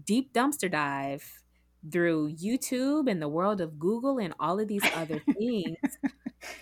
[0.04, 1.43] deep dumpster dive
[1.90, 5.76] through YouTube and the world of Google and all of these other things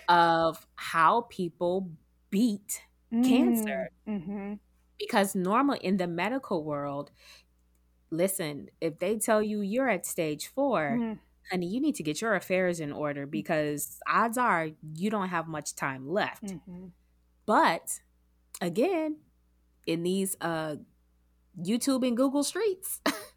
[0.07, 1.89] of how people
[2.29, 2.81] beat
[3.13, 3.89] mm, cancer.
[4.07, 4.53] Mm-hmm.
[4.99, 7.11] Because normally in the medical world,
[8.09, 11.13] listen, if they tell you you're at stage 4 mm-hmm.
[11.51, 15.47] honey, you need to get your affairs in order because odds are you don't have
[15.47, 16.45] much time left.
[16.45, 16.87] Mm-hmm.
[17.45, 17.99] But
[18.61, 19.17] again,
[19.85, 20.77] in these uh,
[21.61, 23.01] YouTube and Google streets,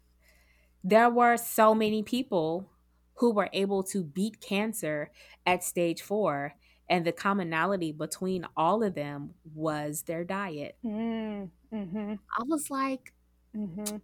[0.87, 2.69] there were so many people
[3.15, 5.11] who were able to beat cancer
[5.45, 6.53] at stage four.
[6.89, 10.77] And the commonality between all of them was their diet.
[10.85, 13.13] Mm, hmm I was like,
[13.53, 13.97] mm-hmm.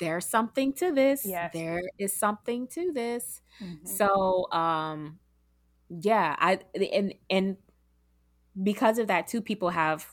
[0.00, 1.24] there's something to this.
[1.24, 1.52] Yes.
[1.52, 3.40] There is something to this.
[3.62, 3.86] Mm-hmm.
[3.86, 5.20] So, um,
[5.88, 7.56] yeah, I and and
[8.60, 10.12] because of that too, people have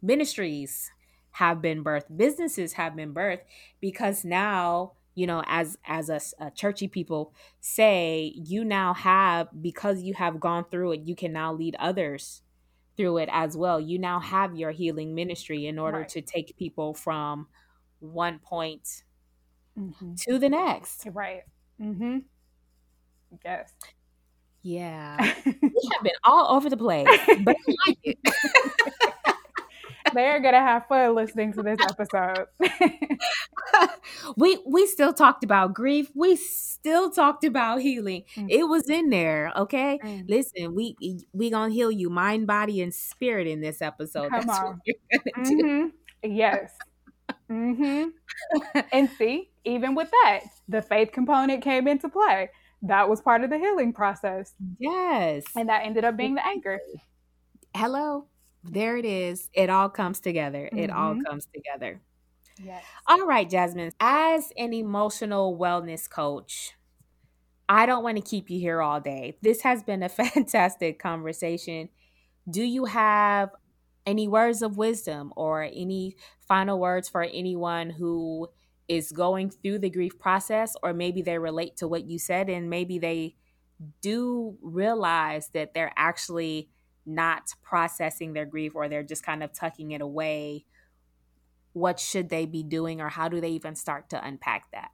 [0.00, 0.90] ministries
[1.32, 3.44] have been birthed, businesses have been birthed
[3.82, 10.02] because now you know as as a, a, churchy people say you now have because
[10.02, 12.42] you have gone through it you can now lead others
[12.96, 13.80] through it as well.
[13.80, 16.08] You now have your healing ministry in order right.
[16.10, 17.48] to take people from
[18.00, 19.02] one point
[19.78, 20.14] mm-hmm.
[20.28, 21.06] to the next.
[21.12, 21.42] Right.
[21.80, 22.18] Mm-hmm.
[23.44, 23.72] Yes.
[24.62, 25.34] Yeah.
[25.44, 27.08] We have been all over the place
[27.42, 28.18] but I like it
[30.14, 32.46] They're gonna have fun listening to this episode.
[34.36, 36.10] we we still talked about grief.
[36.14, 38.24] We still talked about healing.
[38.36, 38.46] Mm.
[38.50, 39.52] It was in there.
[39.56, 40.28] Okay, mm.
[40.28, 40.96] listen, we
[41.32, 44.30] we gonna heal you, mind, body, and spirit in this episode.
[44.30, 44.80] Come That's on.
[45.38, 45.88] Mm-hmm.
[46.24, 46.72] Yes.
[47.50, 48.80] mm-hmm.
[48.92, 52.50] and see, even with that, the faith component came into play.
[52.82, 54.54] That was part of the healing process.
[54.78, 56.80] Yes, and that ended up being the anchor.
[57.74, 58.26] Hello
[58.64, 59.48] there it is.
[59.52, 60.64] It all comes together.
[60.66, 60.78] Mm-hmm.
[60.78, 61.22] It all mm-hmm.
[61.22, 62.00] comes together.
[62.62, 62.84] Yes.
[63.06, 63.92] All right, Jasmine.
[63.98, 66.72] As an emotional wellness coach,
[67.68, 69.38] I don't want to keep you here all day.
[69.42, 71.88] This has been a fantastic conversation.
[72.48, 73.50] Do you have
[74.06, 78.48] any words of wisdom or any final words for anyone who
[78.88, 82.68] is going through the grief process, or maybe they relate to what you said and
[82.68, 83.36] maybe they
[84.00, 86.68] do realize that they're actually
[87.04, 90.64] not processing their grief or they're just kind of tucking it away,
[91.72, 94.90] what should they be doing or how do they even start to unpack that?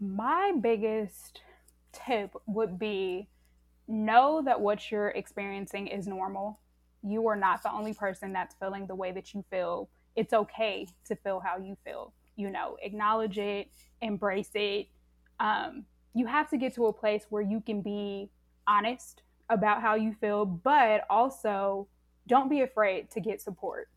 [0.00, 1.40] My biggest
[1.92, 3.28] tip would be
[3.88, 6.60] know that what you're experiencing is normal.
[7.02, 9.88] You are not the only person that's feeling the way that you feel.
[10.14, 12.12] It's okay to feel how you feel.
[12.36, 13.68] You know, acknowledge it,
[14.00, 14.88] embrace it.
[15.40, 15.84] Um,
[16.14, 18.30] you have to get to a place where you can be
[18.66, 21.88] honest about how you feel, but also
[22.26, 23.88] don't be afraid to get support.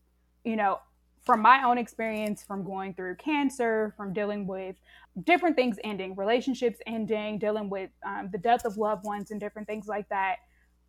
[0.44, 0.78] You know,
[1.24, 4.76] from my own experience, from going through cancer, from dealing with
[5.24, 9.68] different things ending, relationships ending, dealing with um, the death of loved ones, and different
[9.68, 10.36] things like that,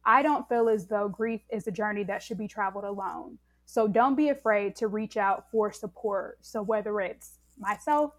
[0.05, 3.37] I don't feel as though grief is a journey that should be traveled alone.
[3.65, 6.39] So don't be afraid to reach out for support.
[6.41, 8.13] So whether it's myself,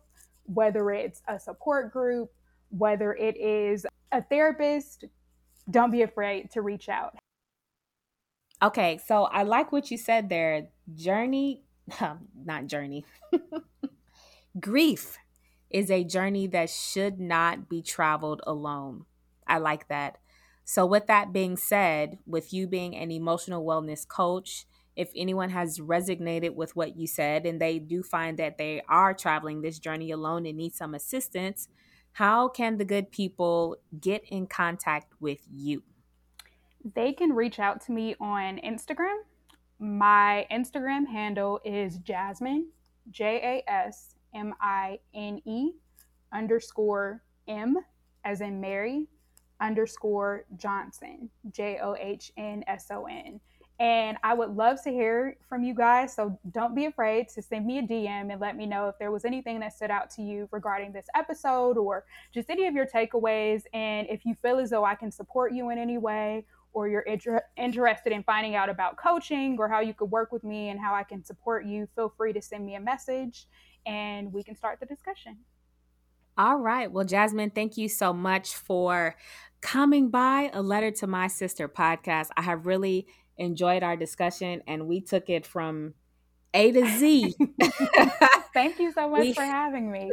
[0.45, 2.31] whether it's a support group,
[2.71, 5.05] whether it is a therapist,
[5.71, 7.17] don't be afraid to reach out.
[8.63, 10.69] Okay, so I like what you said there.
[10.95, 11.63] Journey,
[12.01, 13.05] um, not journey.
[14.61, 15.19] Grief
[15.71, 19.07] is a journey that should not be traveled alone.
[19.47, 20.19] I like that.
[20.65, 25.79] So, with that being said, with you being an emotional wellness coach, if anyone has
[25.79, 30.11] resonated with what you said and they do find that they are traveling this journey
[30.11, 31.69] alone and need some assistance,
[32.13, 35.83] how can the good people get in contact with you?
[36.95, 39.17] They can reach out to me on Instagram.
[39.79, 42.69] My Instagram handle is Jasmine,
[43.11, 45.73] J A S M I N E
[46.33, 47.79] underscore M
[48.25, 49.09] as in Mary
[49.61, 53.41] underscore Johnson, J O H N S O N.
[53.81, 56.15] And I would love to hear from you guys.
[56.15, 59.11] So don't be afraid to send me a DM and let me know if there
[59.11, 62.87] was anything that stood out to you regarding this episode or just any of your
[62.87, 63.63] takeaways.
[63.73, 67.03] And if you feel as though I can support you in any way or you're
[67.03, 70.79] inter- interested in finding out about coaching or how you could work with me and
[70.79, 73.47] how I can support you, feel free to send me a message
[73.85, 75.39] and we can start the discussion.
[76.39, 76.91] All right.
[76.91, 79.17] Well, Jasmine, thank you so much for
[79.61, 82.29] coming by a letter to my sister podcast.
[82.37, 83.07] I have really
[83.37, 85.95] enjoyed our discussion and we took it from
[86.55, 87.35] A to Z.
[88.55, 90.11] Thank you so much we, for having me.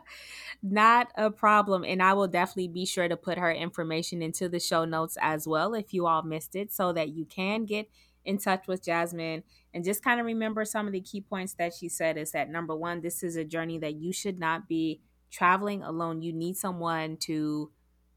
[0.63, 1.84] Not a problem.
[1.84, 5.47] And I will definitely be sure to put her information into the show notes as
[5.47, 7.88] well if you all missed it so that you can get
[8.23, 11.73] in touch with Jasmine and just kind of remember some of the key points that
[11.73, 15.01] she said is that number one, this is a journey that you should not be
[15.30, 16.21] traveling alone.
[16.21, 17.71] You need someone to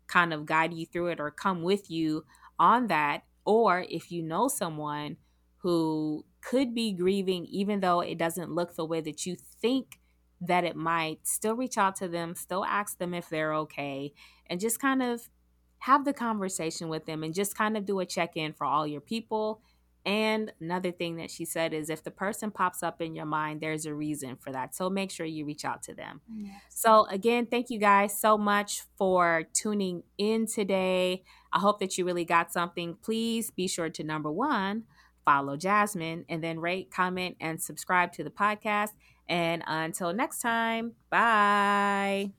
[0.06, 2.24] kind of guide you through it or come with you
[2.58, 3.24] on that.
[3.48, 5.16] Or if you know someone
[5.62, 10.00] who could be grieving, even though it doesn't look the way that you think
[10.38, 14.12] that it might, still reach out to them, still ask them if they're okay,
[14.48, 15.30] and just kind of
[15.78, 18.86] have the conversation with them and just kind of do a check in for all
[18.86, 19.62] your people
[20.08, 23.60] and another thing that she said is if the person pops up in your mind,
[23.60, 24.74] there's a reason for that.
[24.74, 26.22] So make sure you reach out to them.
[26.34, 26.62] Yes.
[26.70, 31.24] So, again, thank you guys so much for tuning in today.
[31.52, 32.96] I hope that you really got something.
[33.02, 34.84] Please be sure to number one,
[35.26, 38.92] follow Jasmine, and then rate, comment, and subscribe to the podcast.
[39.28, 42.30] And until next time, bye.